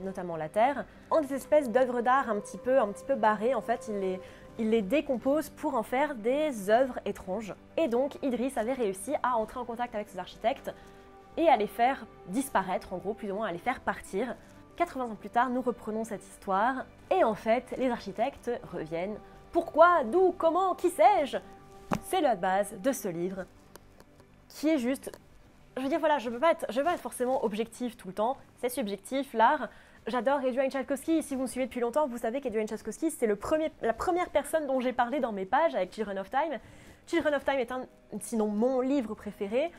notamment 0.00 0.36
la 0.36 0.48
Terre, 0.48 0.84
en 1.10 1.20
des 1.20 1.34
espèces 1.34 1.70
d'œuvres 1.70 2.00
d'art 2.00 2.28
un 2.30 2.40
petit 2.40 2.58
peu, 2.58 2.78
un 2.78 2.92
peu 3.06 3.14
barrées. 3.14 3.54
En 3.54 3.62
fait, 3.62 3.88
il 3.88 3.98
les, 4.00 4.20
il 4.58 4.88
décompose 4.88 5.50
pour 5.50 5.74
en 5.74 5.82
faire 5.82 6.14
des 6.14 6.70
œuvres 6.70 6.98
étranges. 7.04 7.54
Et 7.76 7.88
donc, 7.88 8.22
Idriss 8.22 8.56
avait 8.56 8.72
réussi 8.72 9.14
à 9.22 9.36
entrer 9.36 9.60
en 9.60 9.64
contact 9.64 9.94
avec 9.94 10.08
ces 10.08 10.18
architectes 10.18 10.72
et 11.36 11.48
à 11.48 11.56
les 11.56 11.66
faire 11.66 12.06
disparaître, 12.28 12.92
en 12.92 12.98
gros, 12.98 13.14
plus 13.14 13.30
ou 13.30 13.36
moins 13.36 13.48
à 13.48 13.52
les 13.52 13.58
faire 13.58 13.80
partir. 13.80 14.34
80 14.76 15.04
ans 15.04 15.14
plus 15.14 15.30
tard, 15.30 15.50
nous 15.50 15.62
reprenons 15.62 16.04
cette 16.04 16.26
histoire, 16.26 16.84
et 17.10 17.24
en 17.24 17.34
fait, 17.34 17.74
les 17.78 17.90
architectes 17.90 18.50
reviennent. 18.72 19.16
Pourquoi? 19.52 20.04
D'où? 20.04 20.34
Comment? 20.36 20.74
Qui 20.74 20.90
sais-je? 20.90 21.38
C'est 22.08 22.20
la 22.20 22.36
base 22.36 22.74
de 22.80 22.92
ce 22.92 23.08
livre, 23.08 23.44
qui 24.48 24.68
est 24.68 24.78
juste... 24.78 25.10
Je 25.76 25.82
veux 25.82 25.88
dire, 25.88 25.98
voilà, 25.98 26.18
je 26.18 26.30
ne 26.30 26.34
veux, 26.34 26.40
pas 26.40 26.52
être, 26.52 26.64
je 26.70 26.80
pas 26.80 26.94
être 26.94 27.00
forcément 27.00 27.44
objectif 27.44 27.96
tout 27.96 28.08
le 28.08 28.14
temps, 28.14 28.38
c'est 28.60 28.70
subjectif, 28.70 29.34
l'art. 29.34 29.68
J'adore 30.06 30.38
Adrian 30.38 30.70
Tchaikovsky, 30.70 31.22
si 31.22 31.34
vous 31.34 31.42
me 31.42 31.46
suivez 31.46 31.66
depuis 31.66 31.80
longtemps, 31.80 32.06
vous 32.06 32.16
savez 32.16 32.40
qu'Adrian 32.40 32.66
Tchaikovsky, 32.66 33.10
c'est 33.10 33.26
la 33.26 33.92
première 33.92 34.30
personne 34.30 34.66
dont 34.66 34.80
j'ai 34.80 34.92
parlé 34.92 35.20
dans 35.20 35.32
mes 35.32 35.44
pages 35.44 35.74
avec 35.74 35.92
Children 35.92 36.18
of 36.20 36.30
Time. 36.30 36.58
Children 37.06 37.34
of 37.34 37.44
Time 37.44 37.58
est 37.58 37.72
un, 37.72 37.86
sinon 38.20 38.46
mon 38.46 38.80
livre 38.80 39.14
préféré. 39.14 39.70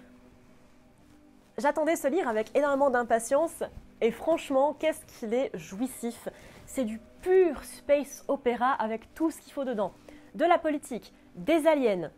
J'attendais 1.58 1.96
ce 1.96 2.08
livre 2.08 2.28
avec 2.28 2.56
énormément 2.56 2.90
d'impatience, 2.90 3.64
et 4.02 4.12
franchement, 4.12 4.74
qu'est-ce 4.74 5.04
qu'il 5.06 5.34
est 5.34 5.50
jouissif. 5.58 6.30
C'est 6.66 6.86
du 6.86 7.00
pur 7.22 7.64
space 7.64 8.24
opéra 8.28 8.74
avec 8.74 9.14
tout 9.16 9.32
ce 9.32 9.40
qu'il 9.40 9.54
faut 9.54 9.64
dedans. 9.64 9.94
De 10.36 10.46
la 10.46 10.60
politique, 10.60 11.14
des 11.38 11.68
aliens, 11.68 12.12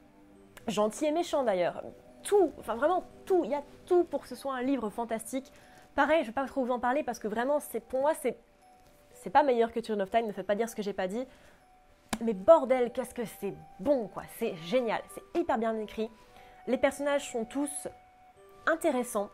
gentils 0.67 1.05
et 1.05 1.11
méchants 1.11 1.43
d'ailleurs, 1.43 1.83
tout, 2.23 2.51
enfin 2.59 2.75
vraiment 2.75 3.03
tout, 3.25 3.43
il 3.43 3.51
y 3.51 3.55
a 3.55 3.63
tout 3.85 4.03
pour 4.03 4.21
que 4.21 4.27
ce 4.27 4.35
soit 4.35 4.53
un 4.53 4.61
livre 4.61 4.89
fantastique. 4.89 5.51
Pareil, 5.95 6.23
je 6.23 6.27
vais 6.27 6.33
pas 6.33 6.45
trop 6.45 6.63
vous 6.63 6.71
en 6.71 6.79
parler 6.79 7.03
parce 7.03 7.19
que 7.19 7.27
vraiment, 7.27 7.59
c'est 7.59 7.81
pour 7.81 8.01
moi, 8.01 8.13
c'est 8.13 8.37
c'est 9.13 9.29
pas 9.29 9.43
meilleur 9.43 9.73
que 9.73 9.81
Turn 9.81 10.01
of 10.01 10.09
Time, 10.09 10.27
ne 10.27 10.31
faites 10.31 10.47
pas 10.47 10.55
dire 10.55 10.69
ce 10.69 10.75
que 10.75 10.81
j'ai 10.81 10.93
pas 10.93 11.07
dit. 11.07 11.25
Mais 12.21 12.33
bordel, 12.33 12.91
qu'est-ce 12.93 13.13
que 13.13 13.25
c'est 13.25 13.53
bon 13.79 14.07
quoi, 14.07 14.23
c'est 14.37 14.55
génial, 14.55 15.01
c'est 15.13 15.39
hyper 15.39 15.57
bien 15.57 15.77
écrit. 15.77 16.09
Les 16.67 16.77
personnages 16.77 17.29
sont 17.31 17.45
tous 17.45 17.87
intéressants, 18.65 19.29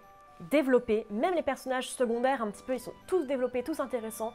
développés, 0.52 1.06
même 1.10 1.36
les 1.36 1.42
personnages 1.42 1.90
secondaires 1.90 2.42
un 2.42 2.50
petit 2.50 2.64
peu, 2.64 2.74
ils 2.74 2.80
sont 2.80 2.94
tous 3.08 3.26
développés, 3.26 3.64
tous 3.64 3.80
intéressants 3.80 4.34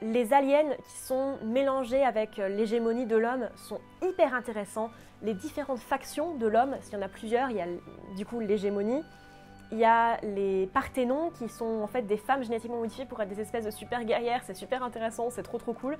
les 0.00 0.32
aliens 0.32 0.70
qui 0.84 0.98
sont 0.98 1.38
mélangés 1.44 2.02
avec 2.02 2.38
euh, 2.38 2.48
l'hégémonie 2.48 3.06
de 3.06 3.16
l'homme 3.16 3.48
sont 3.56 3.80
hyper 4.02 4.34
intéressants. 4.34 4.90
Les 5.22 5.34
différentes 5.34 5.78
factions 5.78 6.34
de 6.34 6.46
l'homme, 6.46 6.76
s'il 6.80 6.94
y 6.94 6.96
en 6.96 7.02
a 7.02 7.08
plusieurs, 7.08 7.50
il 7.50 7.56
y 7.56 7.60
a 7.60 7.66
du 8.16 8.26
coup 8.26 8.40
l'hégémonie. 8.40 9.02
Il 9.70 9.78
y 9.78 9.84
a 9.84 10.20
les 10.22 10.66
parthénons 10.66 11.30
qui 11.30 11.48
sont 11.48 11.80
en 11.82 11.86
fait 11.86 12.02
des 12.02 12.16
femmes 12.16 12.42
génétiquement 12.42 12.78
modifiées 12.78 13.06
pour 13.06 13.20
être 13.22 13.28
des 13.28 13.40
espèces 13.40 13.64
de 13.64 13.70
super 13.70 14.04
guerrières. 14.04 14.42
C'est 14.44 14.54
super 14.54 14.82
intéressant, 14.82 15.30
c'est 15.30 15.42
trop 15.42 15.58
trop 15.58 15.72
cool. 15.72 15.96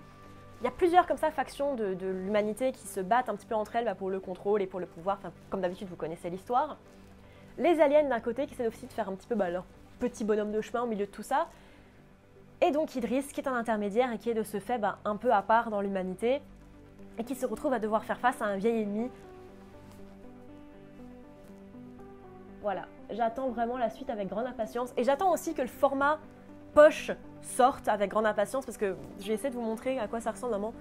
Il 0.61 0.65
y 0.65 0.69
a 0.69 0.71
plusieurs 0.71 1.07
comme 1.07 1.17
ça 1.17 1.31
factions 1.31 1.75
de, 1.75 1.97
l'humanité 2.03 2.73
qui 2.73 2.87
se 2.87 3.01
battent 3.01 3.29
un 3.29 3.35
petit 3.35 3.47
peu 3.47 3.55
entre 3.55 3.77
elles 3.77 3.85
bah, 3.85 3.95
pour 3.95 4.11
le 4.11 4.21
contrôle 4.21 4.63
et 4.63 4.67
pour 4.67 4.79
le 4.79 4.87
pouvoir. 4.87 5.19
comme 5.49 5.61
d'habitude, 5.61 5.89
vous 5.89 5.97
connaissez 5.97 6.29
l'histoire. 6.29 6.77
Les 7.59 7.81
aliens 7.81 8.05
d'un 8.09 8.21
côté 8.21 8.47
qui 8.47 8.55
essaient 8.55 8.69
aussi 8.69 8.87
de 8.87 8.93
faire 8.93 9.09
un 9.09 9.15
petit 9.15 9.27
peu 9.27 9.35
bah, 9.35 9.51
leur 9.51 9.65
petit 10.01 10.25
bonhomme 10.25 10.53
de 10.53 10.61
chemin 10.61 10.83
au 10.83 10.87
milieu 10.87 11.07
de 11.07 11.11
tout 11.11 11.23
ça 11.23 11.49
et 12.63 12.71
donc 12.71 12.95
Idris, 12.95 13.25
qui 13.25 13.41
est 13.41 13.49
un 13.49 13.55
intermédiaire 13.55 14.13
et 14.13 14.19
qui 14.19 14.31
est 14.31 14.35
de 14.35 14.45
ce 14.45 14.61
fait 14.61 14.79
bah, 14.79 14.99
un 15.05 15.17
peu 15.17 15.33
à 15.33 15.43
part 15.43 15.69
dans 15.69 15.81
l'humanité, 15.81 16.41
et 17.19 17.25
qui 17.25 17.35
se 17.35 17.45
retrouve 17.45 17.73
à 17.73 17.81
devoir 17.81 18.05
faire 18.05 18.19
face 18.19 18.41
à 18.41 18.47
un 18.47 18.57
vieil 18.57 18.83
ennemi. 18.83 19.11
Voilà, 22.63 22.87
j'attends 23.11 23.51
vraiment 23.51 23.77
la 23.77 23.91
suite 23.91 24.09
avec 24.09 24.29
grande 24.29 24.47
impatience. 24.47 24.95
Et 24.97 25.03
j'attends 25.03 25.33
aussi 25.33 25.55
que 25.55 25.63
le 25.63 25.69
format 25.69 26.21
poche 26.73 27.11
sorte 27.43 27.89
avec 27.89 28.11
grande 28.11 28.27
impatience, 28.27 28.65
parce 28.65 28.79
que 28.79 28.97
je 29.19 29.27
vais 29.27 29.35
essayer 29.35 29.51
de 29.51 29.57
vous 29.57 29.63
montrer 29.63 29.99
à 29.99 30.07
quoi 30.07 30.21
ça 30.21 30.31
ressemble 30.31 30.53
vraiment. 30.53 30.73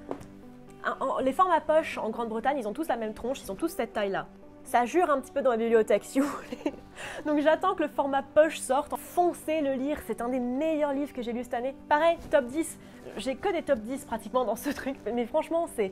Les 1.21 1.33
formats 1.33 1.61
poche 1.61 1.97
en 1.97 2.09
Grande-Bretagne, 2.11 2.57
ils 2.59 2.67
ont 2.67 2.73
tous 2.73 2.87
la 2.87 2.95
même 2.95 3.13
tronche, 3.13 3.41
ils 3.43 3.51
ont 3.51 3.55
tous 3.55 3.69
cette 3.69 3.93
taille-là. 3.93 4.27
Ça 4.63 4.85
jure 4.85 5.09
un 5.09 5.19
petit 5.19 5.31
peu 5.31 5.41
dans 5.41 5.51
la 5.51 5.57
bibliothèque, 5.57 6.03
si 6.03 6.19
vous 6.19 6.27
voulez. 6.27 6.73
Donc 7.25 7.39
j'attends 7.39 7.75
que 7.75 7.83
le 7.83 7.89
format 7.89 8.23
poche 8.23 8.59
sorte. 8.59 8.95
Foncez 8.97 9.61
le 9.61 9.73
lire, 9.73 9.97
c'est 10.07 10.21
un 10.21 10.29
des 10.29 10.39
meilleurs 10.39 10.93
livres 10.93 11.13
que 11.13 11.21
j'ai 11.21 11.33
lu 11.33 11.43
cette 11.43 11.53
année. 11.53 11.75
Pareil, 11.89 12.17
top 12.29 12.45
10. 12.45 12.79
J'ai 13.17 13.35
que 13.35 13.51
des 13.51 13.63
top 13.63 13.79
10 13.79 14.05
pratiquement 14.05 14.45
dans 14.45 14.55
ce 14.55 14.69
truc, 14.73 14.95
mais 15.13 15.25
franchement, 15.25 15.67
c'est 15.67 15.91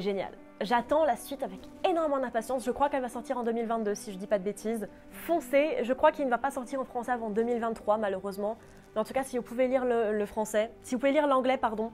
génial. 0.00 0.30
J'attends 0.62 1.04
la 1.04 1.16
suite 1.16 1.42
avec 1.42 1.60
énormément 1.88 2.18
d'impatience. 2.18 2.64
Je 2.64 2.70
crois 2.70 2.88
qu'elle 2.88 3.02
va 3.02 3.08
sortir 3.10 3.36
en 3.36 3.44
2022, 3.44 3.94
si 3.94 4.12
je 4.12 4.18
dis 4.18 4.26
pas 4.26 4.38
de 4.38 4.44
bêtises. 4.44 4.88
Foncez. 5.10 5.78
Je 5.82 5.92
crois 5.92 6.12
qu'il 6.12 6.24
ne 6.24 6.30
va 6.30 6.38
pas 6.38 6.50
sortir 6.50 6.80
en 6.80 6.84
français 6.84 7.12
avant 7.12 7.28
2023, 7.28 7.98
malheureusement. 7.98 8.56
Mais 8.94 9.00
en 9.00 9.04
tout 9.04 9.12
cas, 9.12 9.22
si 9.22 9.36
vous 9.36 9.42
pouvez 9.42 9.68
lire 9.68 9.84
le 9.84 10.26
français, 10.26 10.70
si 10.82 10.94
vous 10.94 10.98
pouvez 10.98 11.12
lire 11.12 11.26
l'anglais, 11.26 11.58
pardon, 11.58 11.92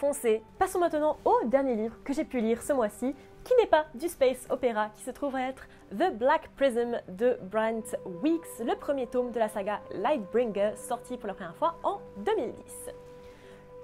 foncez. 0.00 0.42
Passons 0.58 0.78
maintenant 0.78 1.18
au 1.26 1.44
dernier 1.44 1.74
livre 1.74 1.94
que 2.04 2.14
j'ai 2.14 2.24
pu 2.24 2.40
lire 2.40 2.62
ce 2.62 2.72
mois-ci, 2.72 3.14
qui 3.44 3.54
n'est 3.60 3.66
pas 3.66 3.84
du 3.94 4.08
space 4.08 4.46
opéra, 4.48 4.88
qui 4.94 5.02
se 5.02 5.10
trouve 5.10 5.36
être 5.36 5.66
The 5.90 6.10
Black 6.14 6.48
Prism 6.56 6.98
de 7.08 7.38
Brent 7.42 7.94
Weeks, 8.22 8.60
le 8.60 8.74
premier 8.76 9.06
tome 9.06 9.30
de 9.30 9.38
la 9.38 9.50
saga 9.50 9.80
Lightbringer, 9.90 10.72
sorti 10.76 11.18
pour 11.18 11.26
la 11.26 11.34
première 11.34 11.54
fois 11.54 11.76
en 11.82 12.00
2010. 12.24 12.54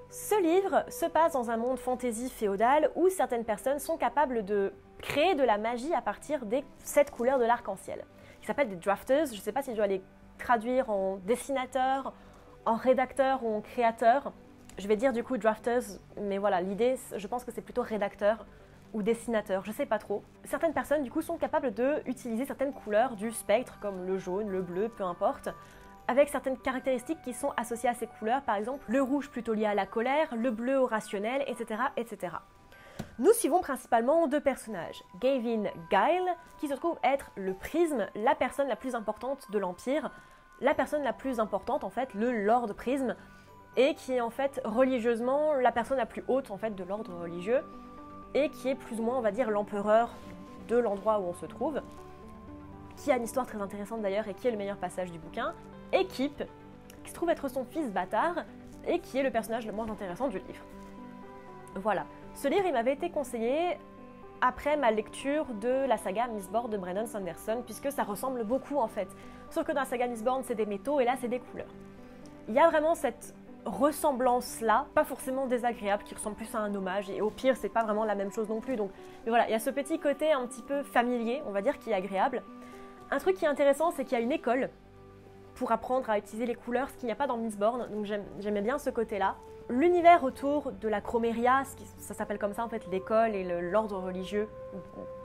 Ce 0.08 0.42
livre 0.42 0.86
se 0.88 1.04
passe 1.04 1.34
dans 1.34 1.50
un 1.50 1.58
monde 1.58 1.78
fantasy 1.78 2.30
féodal 2.30 2.90
où 2.94 3.10
certaines 3.10 3.44
personnes 3.44 3.78
sont 3.78 3.98
capables 3.98 4.42
de 4.46 4.72
créer 5.02 5.34
de 5.34 5.42
la 5.42 5.58
magie 5.58 5.92
à 5.92 6.00
partir 6.00 6.46
des 6.46 6.64
sept 6.78 7.10
couleurs 7.10 7.38
de 7.38 7.44
l'arc-en-ciel. 7.44 8.06
Ils 8.40 8.46
s'appellent 8.46 8.70
des 8.70 8.76
drafters, 8.76 9.26
je 9.26 9.34
ne 9.34 9.40
sais 9.40 9.52
pas 9.52 9.60
si 9.60 9.72
je 9.72 9.76
dois 9.76 9.86
les 9.86 10.02
traduire 10.38 10.88
en 10.88 11.16
dessinateur, 11.26 12.14
en 12.64 12.76
rédacteur 12.76 13.44
ou 13.44 13.54
en 13.54 13.60
créateur. 13.60 14.32
Je 14.78 14.88
vais 14.88 14.96
dire 14.96 15.14
du 15.14 15.24
coup 15.24 15.38
drafters, 15.38 15.82
mais 16.20 16.36
voilà, 16.36 16.60
l'idée, 16.60 16.96
je 17.16 17.26
pense 17.26 17.44
que 17.44 17.50
c'est 17.50 17.62
plutôt 17.62 17.80
rédacteur 17.80 18.44
ou 18.92 19.02
dessinateur, 19.02 19.64
je 19.64 19.72
sais 19.72 19.86
pas 19.86 19.98
trop. 19.98 20.22
Certaines 20.44 20.74
personnes 20.74 21.02
du 21.02 21.10
coup 21.10 21.22
sont 21.22 21.38
capables 21.38 21.72
de 21.72 22.02
utiliser 22.06 22.44
certaines 22.44 22.74
couleurs 22.74 23.16
du 23.16 23.32
spectre 23.32 23.78
comme 23.80 24.06
le 24.06 24.18
jaune, 24.18 24.50
le 24.50 24.60
bleu, 24.60 24.88
peu 24.88 25.02
importe, 25.02 25.48
avec 26.08 26.28
certaines 26.28 26.58
caractéristiques 26.58 27.22
qui 27.22 27.32
sont 27.32 27.52
associées 27.56 27.88
à 27.88 27.94
ces 27.94 28.06
couleurs, 28.06 28.42
par 28.42 28.56
exemple 28.56 28.84
le 28.88 29.00
rouge 29.00 29.30
plutôt 29.30 29.54
lié 29.54 29.64
à 29.64 29.74
la 29.74 29.86
colère, 29.86 30.34
le 30.36 30.50
bleu 30.50 30.78
au 30.78 30.86
rationnel, 30.86 31.42
etc. 31.46 31.80
etc. 31.96 32.34
Nous 33.18 33.32
suivons 33.32 33.60
principalement 33.60 34.26
deux 34.26 34.40
personnages, 34.40 35.02
Gavin 35.20 35.64
Guile, 35.90 36.34
qui 36.58 36.68
se 36.68 36.74
trouve 36.74 36.98
être 37.02 37.30
le 37.36 37.54
prisme, 37.54 38.06
la 38.14 38.34
personne 38.34 38.68
la 38.68 38.76
plus 38.76 38.94
importante 38.94 39.50
de 39.50 39.58
l'Empire, 39.58 40.10
la 40.60 40.74
personne 40.74 41.02
la 41.02 41.12
plus 41.12 41.40
importante 41.40 41.82
en 41.82 41.90
fait, 41.90 42.12
le 42.14 42.44
Lord 42.44 42.74
Prisme, 42.74 43.16
et 43.76 43.94
qui 43.94 44.12
est 44.12 44.20
en 44.20 44.30
fait 44.30 44.60
religieusement 44.64 45.54
la 45.54 45.72
personne 45.72 45.98
la 45.98 46.06
plus 46.06 46.24
haute 46.28 46.50
en 46.50 46.56
fait 46.56 46.74
de 46.74 46.84
l'ordre 46.84 47.14
religieux, 47.14 47.62
et 48.34 48.48
qui 48.50 48.68
est 48.68 48.74
plus 48.74 49.00
ou 49.00 49.02
moins 49.02 49.18
on 49.18 49.22
va 49.22 49.32
dire 49.32 49.50
l'empereur 49.50 50.10
de 50.68 50.76
l'endroit 50.76 51.20
où 51.20 51.24
on 51.24 51.34
se 51.34 51.46
trouve, 51.46 51.80
qui 52.96 53.12
a 53.12 53.16
une 53.16 53.24
histoire 53.24 53.46
très 53.46 53.60
intéressante 53.60 54.02
d'ailleurs 54.02 54.26
et 54.28 54.34
qui 54.34 54.48
est 54.48 54.50
le 54.50 54.56
meilleur 54.56 54.78
passage 54.78 55.12
du 55.12 55.18
bouquin, 55.18 55.54
Équipe, 55.92 56.42
qui 57.04 57.10
se 57.10 57.14
trouve 57.14 57.30
être 57.30 57.48
son 57.48 57.64
fils 57.64 57.90
bâtard 57.92 58.44
et 58.86 58.98
qui 58.98 59.18
est 59.18 59.22
le 59.22 59.30
personnage 59.30 59.66
le 59.66 59.72
moins 59.72 59.88
intéressant 59.88 60.28
du 60.28 60.38
livre. 60.38 60.64
Voilà. 61.76 62.06
Ce 62.34 62.48
livre, 62.48 62.64
il 62.66 62.72
m'avait 62.72 62.94
été 62.94 63.10
conseillé 63.10 63.78
après 64.40 64.76
ma 64.76 64.90
lecture 64.90 65.46
de 65.60 65.86
la 65.86 65.96
saga 65.96 66.26
Mistborn 66.26 66.70
de 66.70 66.76
Brandon 66.76 67.06
Sanderson, 67.06 67.62
puisque 67.64 67.90
ça 67.90 68.02
ressemble 68.02 68.44
beaucoup 68.44 68.78
en 68.78 68.88
fait. 68.88 69.08
Sauf 69.50 69.66
que 69.66 69.72
dans 69.72 69.80
la 69.80 69.86
saga 69.86 70.06
Mistborn, 70.06 70.42
c'est 70.44 70.54
des 70.54 70.66
métaux 70.66 71.00
et 71.00 71.04
là, 71.04 71.14
c'est 71.20 71.28
des 71.28 71.40
couleurs. 71.40 71.72
Il 72.48 72.54
y 72.54 72.58
a 72.58 72.68
vraiment 72.68 72.94
cette 72.94 73.34
ressemblance-là, 73.66 74.86
pas 74.94 75.04
forcément 75.04 75.46
désagréable, 75.46 76.04
qui 76.04 76.14
ressemble 76.14 76.36
plus 76.36 76.54
à 76.54 76.60
un 76.60 76.74
hommage, 76.74 77.10
et 77.10 77.20
au 77.20 77.30
pire, 77.30 77.56
c'est 77.56 77.68
pas 77.68 77.84
vraiment 77.84 78.04
la 78.04 78.14
même 78.14 78.32
chose 78.32 78.48
non 78.48 78.60
plus. 78.60 78.76
Donc, 78.76 78.90
mais 79.24 79.30
voilà, 79.30 79.46
il 79.48 79.50
y 79.50 79.54
a 79.54 79.58
ce 79.58 79.70
petit 79.70 79.98
côté 79.98 80.32
un 80.32 80.46
petit 80.46 80.62
peu 80.62 80.82
familier, 80.82 81.42
on 81.46 81.50
va 81.50 81.62
dire, 81.62 81.78
qui 81.78 81.90
est 81.90 81.94
agréable. 81.94 82.42
Un 83.10 83.18
truc 83.18 83.36
qui 83.36 83.44
est 83.44 83.48
intéressant, 83.48 83.90
c'est 83.90 84.04
qu'il 84.04 84.16
y 84.16 84.20
a 84.20 84.24
une 84.24 84.32
école 84.32 84.70
pour 85.54 85.72
apprendre 85.72 86.08
à 86.10 86.18
utiliser 86.18 86.46
les 86.46 86.54
couleurs, 86.54 86.90
ce 86.90 86.96
qu'il 86.96 87.06
n'y 87.06 87.12
a 87.12 87.16
pas 87.16 87.26
dans 87.26 87.36
Mistborn, 87.36 87.88
donc 87.90 88.04
j'aimais 88.38 88.62
bien 88.62 88.78
ce 88.78 88.90
côté-là. 88.90 89.36
L'univers 89.68 90.22
autour 90.22 90.70
de 90.70 90.86
la 90.86 91.00
chroméria, 91.00 91.62
ça 91.98 92.14
s'appelle 92.14 92.38
comme 92.38 92.52
ça 92.52 92.64
en 92.64 92.68
fait, 92.68 92.86
l'école 92.92 93.34
et 93.34 93.42
l'ordre 93.62 93.98
religieux 93.98 94.48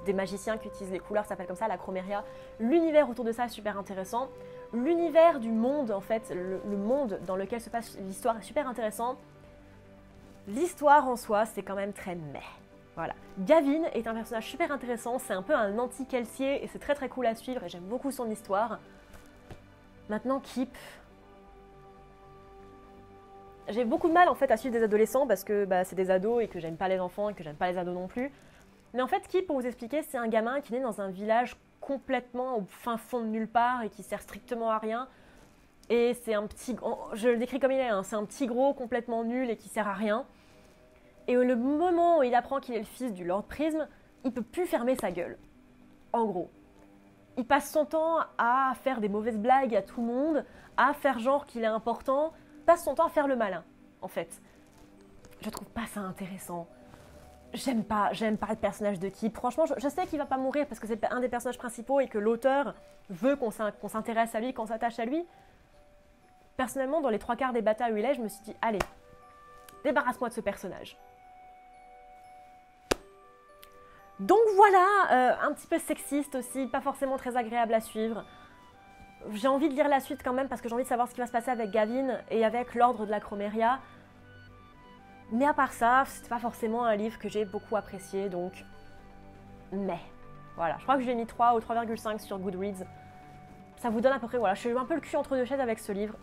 des 0.05 0.13
magiciens 0.13 0.57
qui 0.57 0.67
utilisent 0.67 0.91
les 0.91 0.99
couleurs 0.99 1.25
s'appelle 1.25 1.45
comme 1.45 1.55
ça, 1.55 1.67
la 1.67 1.77
chroméria. 1.77 2.23
L'univers 2.59 3.07
autour 3.07 3.23
de 3.23 3.31
ça 3.31 3.45
est 3.45 3.49
super 3.49 3.77
intéressant. 3.77 4.29
L'univers 4.73 5.39
du 5.39 5.51
monde, 5.51 5.91
en 5.91 5.99
fait, 5.99 6.33
le, 6.33 6.77
monde 6.77 7.19
dans 7.27 7.35
lequel 7.35 7.59
se 7.59 7.69
passe 7.69 7.97
l'histoire 7.99 8.37
est 8.37 8.43
super 8.43 8.67
intéressant. 8.67 9.17
L'histoire 10.47 11.07
en 11.07 11.17
soi, 11.17 11.45
c'est 11.45 11.61
quand 11.61 11.75
même 11.75 11.93
très 11.93 12.15
meh. 12.15 12.39
Voilà. 12.95 13.13
Gavin 13.39 13.83
est 13.93 14.07
un 14.07 14.13
personnage 14.13 14.47
super 14.47 14.71
intéressant, 14.71 15.19
c'est 15.19 15.33
un 15.33 15.41
peu 15.41 15.53
un 15.53 15.77
anti-Kelsier 15.77 16.63
et 16.63 16.67
c'est 16.67 16.79
très 16.79 16.95
très 16.95 17.09
cool 17.09 17.25
à 17.25 17.35
suivre 17.35 17.63
et 17.63 17.69
j'aime 17.69 17.83
beaucoup 17.83 18.11
son 18.11 18.29
histoire. 18.29 18.79
Maintenant, 20.09 20.39
Kip, 20.39 20.75
j'ai 23.69 23.85
beaucoup 23.85 24.07
de 24.07 24.13
mal 24.13 24.29
en 24.29 24.35
fait 24.35 24.51
à 24.51 24.57
suivre 24.57 24.73
des 24.73 24.83
adolescents 24.83 25.27
parce 25.27 25.43
que 25.43 25.65
bah, 25.65 25.83
c'est 25.83 25.95
des 25.95 26.11
ados 26.11 26.43
et 26.43 26.47
que 26.47 26.59
j'aime 26.59 26.77
pas 26.77 26.87
les 26.87 26.99
enfants 26.99 27.29
et 27.29 27.33
que 27.33 27.43
j'aime 27.43 27.55
pas 27.55 27.71
les 27.71 27.77
ados 27.77 27.93
non 27.93 28.07
plus. 28.07 28.31
Mais 28.93 29.01
en 29.01 29.07
fait, 29.07 29.27
qui, 29.27 29.41
pour 29.41 29.59
vous 29.59 29.65
expliquer, 29.65 30.01
c'est 30.03 30.17
un 30.17 30.27
gamin 30.27 30.59
qui 30.61 30.73
né 30.73 30.81
dans 30.81 30.99
un 30.99 31.09
village 31.09 31.55
complètement 31.81 32.57
au 32.57 32.65
fin 32.67 32.97
fond 32.97 33.19
de 33.19 33.25
nulle 33.25 33.47
part 33.49 33.83
et 33.83 33.89
qui 33.89 34.03
sert 34.03 34.21
strictement 34.21 34.71
à 34.71 34.77
rien. 34.77 35.09
Et 35.89 36.13
c'est 36.13 36.35
un 36.35 36.47
petit, 36.47 36.77
je 37.13 37.27
le 37.27 37.37
décris 37.37 37.59
comme 37.59 37.71
il 37.71 37.79
est, 37.79 37.89
hein, 37.89 38.03
c'est 38.03 38.15
un 38.15 38.23
petit 38.23 38.47
gros 38.47 38.73
complètement 38.73 39.25
nul 39.25 39.49
et 39.49 39.57
qui 39.57 39.67
sert 39.67 39.87
à 39.87 39.93
rien. 39.93 40.25
Et 41.27 41.33
le 41.33 41.55
moment 41.55 42.19
où 42.19 42.23
il 42.23 42.33
apprend 42.33 42.59
qu'il 42.59 42.75
est 42.75 42.79
le 42.79 42.85
fils 42.85 43.13
du 43.13 43.25
Lord 43.25 43.43
Prism, 43.43 43.87
il 44.23 44.31
peut 44.31 44.41
plus 44.41 44.65
fermer 44.65 44.95
sa 44.95 45.11
gueule. 45.11 45.37
En 46.13 46.25
gros. 46.25 46.49
Il 47.37 47.45
passe 47.45 47.71
son 47.71 47.85
temps 47.85 48.19
à 48.37 48.73
faire 48.83 49.01
des 49.01 49.09
mauvaises 49.09 49.37
blagues 49.37 49.75
à 49.75 49.81
tout 49.81 50.01
le 50.01 50.07
monde, 50.07 50.45
à 50.77 50.93
faire 50.93 51.19
genre 51.19 51.45
qu'il 51.45 51.63
est 51.63 51.67
important, 51.67 52.33
passe 52.65 52.83
son 52.83 52.95
temps 52.95 53.07
à 53.07 53.09
faire 53.09 53.27
le 53.27 53.35
malin, 53.35 53.63
en 54.01 54.07
fait. 54.07 54.41
Je 55.41 55.49
trouve 55.49 55.69
pas 55.69 55.87
ça 55.87 56.01
intéressant. 56.01 56.67
J'aime 57.53 57.83
pas, 57.83 58.13
j'aime 58.13 58.37
pas 58.37 58.47
le 58.49 58.55
personnage 58.55 58.99
de 58.99 59.09
Kip. 59.09 59.35
Franchement, 59.35 59.65
je, 59.65 59.87
sais 59.89 60.07
qu'il 60.07 60.17
va 60.19 60.25
pas 60.25 60.37
mourir 60.37 60.65
parce 60.67 60.79
que 60.79 60.87
c'est 60.87 61.03
un 61.05 61.19
des 61.19 61.27
personnages 61.27 61.57
principaux 61.57 61.99
et 61.99 62.07
que 62.07 62.17
l'auteur 62.17 62.75
veut 63.09 63.35
qu'on 63.35 63.51
s'intéresse 63.51 64.33
à 64.35 64.39
lui, 64.39 64.53
qu'on 64.53 64.67
s'attache 64.67 64.99
à 64.99 65.05
lui. 65.05 65.25
Personnellement, 66.55 67.01
dans 67.01 67.09
les 67.09 67.19
trois 67.19 67.35
quarts 67.35 67.53
des 67.53 67.61
batailles 67.61 67.91
où 67.93 67.97
il 67.97 68.05
est, 68.05 68.13
je 68.13 68.21
me 68.21 68.29
suis 68.29 68.43
dit, 68.43 68.55
allez, 68.61 68.79
débarrasse-moi 69.83 70.29
de 70.29 70.33
ce 70.33 70.41
personnage. 70.41 70.97
Donc 74.19 74.39
voilà, 74.55 74.85
euh, 75.11 75.47
un 75.47 75.53
petit 75.53 75.67
peu 75.67 75.79
sexiste 75.79 76.35
aussi, 76.35 76.67
pas 76.67 76.81
forcément 76.81 77.17
très 77.17 77.35
agréable 77.35 77.73
à 77.73 77.81
suivre 77.81 78.23
j'ai 79.33 79.47
envie 79.47 79.69
de 79.69 79.73
lire 79.73 79.87
la 79.87 79.99
suite 79.99 80.21
quand 80.23 80.33
même 80.33 80.47
parce 80.47 80.61
que 80.61 80.69
j'ai 80.69 80.73
envie 80.73 80.83
de 80.83 80.89
savoir 80.89 81.07
ce 81.07 81.13
qui 81.13 81.19
va 81.19 81.27
se 81.27 81.31
passer 81.31 81.51
avec 81.51 81.71
Gavin 81.71 82.19
et 82.29 82.45
avec 82.45 82.75
l'ordre 82.75 83.05
de 83.05 83.11
la 83.11 83.19
Chroméria. 83.19 83.79
Mais 85.31 85.45
à 85.45 85.53
part 85.53 85.73
ça, 85.73 86.03
c'est 86.07 86.27
pas 86.27 86.39
forcément 86.39 86.83
un 86.83 86.95
livre 86.95 87.17
que 87.17 87.29
j'ai 87.29 87.45
beaucoup 87.45 87.75
apprécié, 87.75 88.29
donc. 88.29 88.65
Mais. 89.71 89.99
Voilà, 90.57 90.75
je 90.77 90.83
crois 90.83 90.97
que 90.97 91.03
j'ai 91.03 91.15
mis 91.15 91.25
3 91.25 91.55
ou 91.55 91.59
3,5 91.59 92.19
sur 92.19 92.37
Goodreads. 92.37 92.85
Ça 93.77 93.89
vous 93.89 94.01
donne 94.01 94.11
à 94.11 94.19
peu 94.19 94.27
près, 94.27 94.37
voilà, 94.37 94.53
je 94.53 94.59
suis 94.59 94.71
un 94.71 94.85
peu 94.85 94.95
le 94.95 94.99
cul 94.99 95.15
entre 95.15 95.35
deux 95.35 95.45
chaises 95.45 95.59
avec 95.59 95.79
ce 95.79 95.91
livre. 95.91 96.15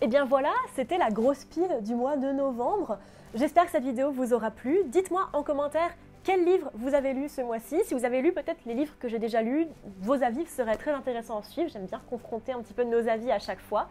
Et 0.00 0.06
eh 0.06 0.08
bien 0.08 0.24
voilà, 0.24 0.52
c'était 0.74 0.96
la 0.96 1.10
grosse 1.10 1.44
pile 1.44 1.82
du 1.82 1.94
mois 1.94 2.16
de 2.16 2.32
novembre. 2.32 2.98
J'espère 3.34 3.66
que 3.66 3.70
cette 3.70 3.84
vidéo 3.84 4.10
vous 4.10 4.32
aura 4.32 4.50
plu. 4.50 4.78
Dites-moi 4.86 5.28
en 5.34 5.42
commentaire 5.42 5.90
quel 6.24 6.44
livre 6.44 6.70
vous 6.74 6.94
avez 6.94 7.12
lu 7.12 7.28
ce 7.28 7.42
mois-ci 7.42 7.80
Si 7.84 7.94
vous 7.94 8.04
avez 8.04 8.22
lu 8.22 8.32
peut-être 8.32 8.60
les 8.66 8.74
livres 8.74 8.94
que 8.98 9.08
j'ai 9.08 9.18
déjà 9.18 9.42
lus, 9.42 9.66
vos 10.00 10.22
avis 10.22 10.46
seraient 10.46 10.76
très 10.76 10.90
intéressants 10.90 11.38
à 11.38 11.42
suivre. 11.42 11.70
J'aime 11.70 11.86
bien 11.86 12.00
confronter 12.08 12.52
un 12.52 12.60
petit 12.60 12.74
peu 12.74 12.84
nos 12.84 13.08
avis 13.08 13.30
à 13.30 13.38
chaque 13.38 13.60
fois. 13.60 13.88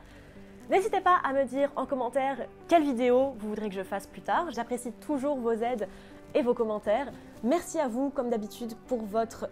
N'hésitez 0.69 1.01
pas 1.01 1.17
à 1.23 1.33
me 1.33 1.45
dire 1.45 1.71
en 1.75 1.87
commentaire 1.87 2.37
quelle 2.67 2.83
vidéo 2.83 3.33
vous 3.39 3.49
voudrez 3.49 3.69
que 3.69 3.75
je 3.75 3.81
fasse 3.81 4.05
plus 4.05 4.21
tard. 4.21 4.51
J'apprécie 4.51 4.91
toujours 4.91 5.35
vos 5.35 5.51
aides 5.51 5.87
et 6.35 6.43
vos 6.43 6.53
commentaires. 6.53 7.11
Merci 7.43 7.79
à 7.79 7.87
vous, 7.87 8.11
comme 8.11 8.29
d'habitude, 8.29 8.73
pour 8.85 9.01
votre 9.01 9.49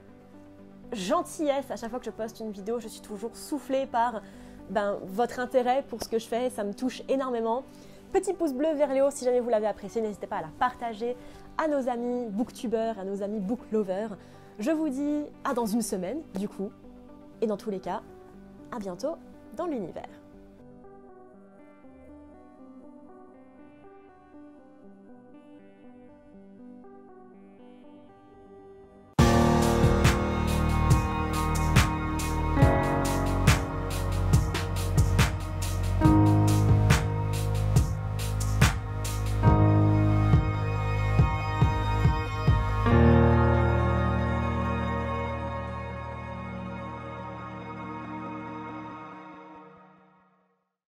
gentillesse. 0.93 1.71
À 1.71 1.75
chaque 1.75 1.89
fois 1.89 1.97
que 1.97 2.05
je 2.05 2.11
poste 2.11 2.39
une 2.39 2.51
vidéo, 2.51 2.79
je 2.79 2.87
suis 2.87 3.01
toujours 3.01 3.35
soufflée 3.35 3.87
par 3.87 4.21
ben, 4.69 4.99
votre 5.05 5.39
intérêt 5.39 5.83
pour 5.89 6.03
ce 6.03 6.07
que 6.07 6.19
je 6.19 6.27
fais. 6.27 6.51
Ça 6.51 6.63
me 6.63 6.75
touche 6.75 7.01
énormément. 7.09 7.63
Petit 8.13 8.35
pouce 8.35 8.53
bleu 8.53 8.73
vers 8.75 8.93
le 8.93 9.01
haut 9.01 9.09
si 9.09 9.25
jamais 9.25 9.39
vous 9.39 9.49
l'avez 9.49 9.65
apprécié. 9.65 10.03
N'hésitez 10.03 10.27
pas 10.27 10.37
à 10.37 10.41
la 10.41 10.51
partager 10.59 11.17
à 11.57 11.67
nos 11.67 11.89
amis 11.89 12.27
booktubers, 12.27 12.99
à 12.99 13.03
nos 13.03 13.23
amis 13.23 13.39
booklovers. 13.39 14.15
Je 14.59 14.69
vous 14.69 14.89
dis 14.89 15.23
à 15.43 15.55
dans 15.55 15.65
une 15.65 15.81
semaine, 15.81 16.21
du 16.35 16.47
coup. 16.47 16.69
Et 17.41 17.47
dans 17.47 17.57
tous 17.57 17.71
les 17.71 17.79
cas, 17.79 18.03
à 18.71 18.77
bientôt 18.77 19.15
dans 19.55 19.65
l'univers. 19.65 20.26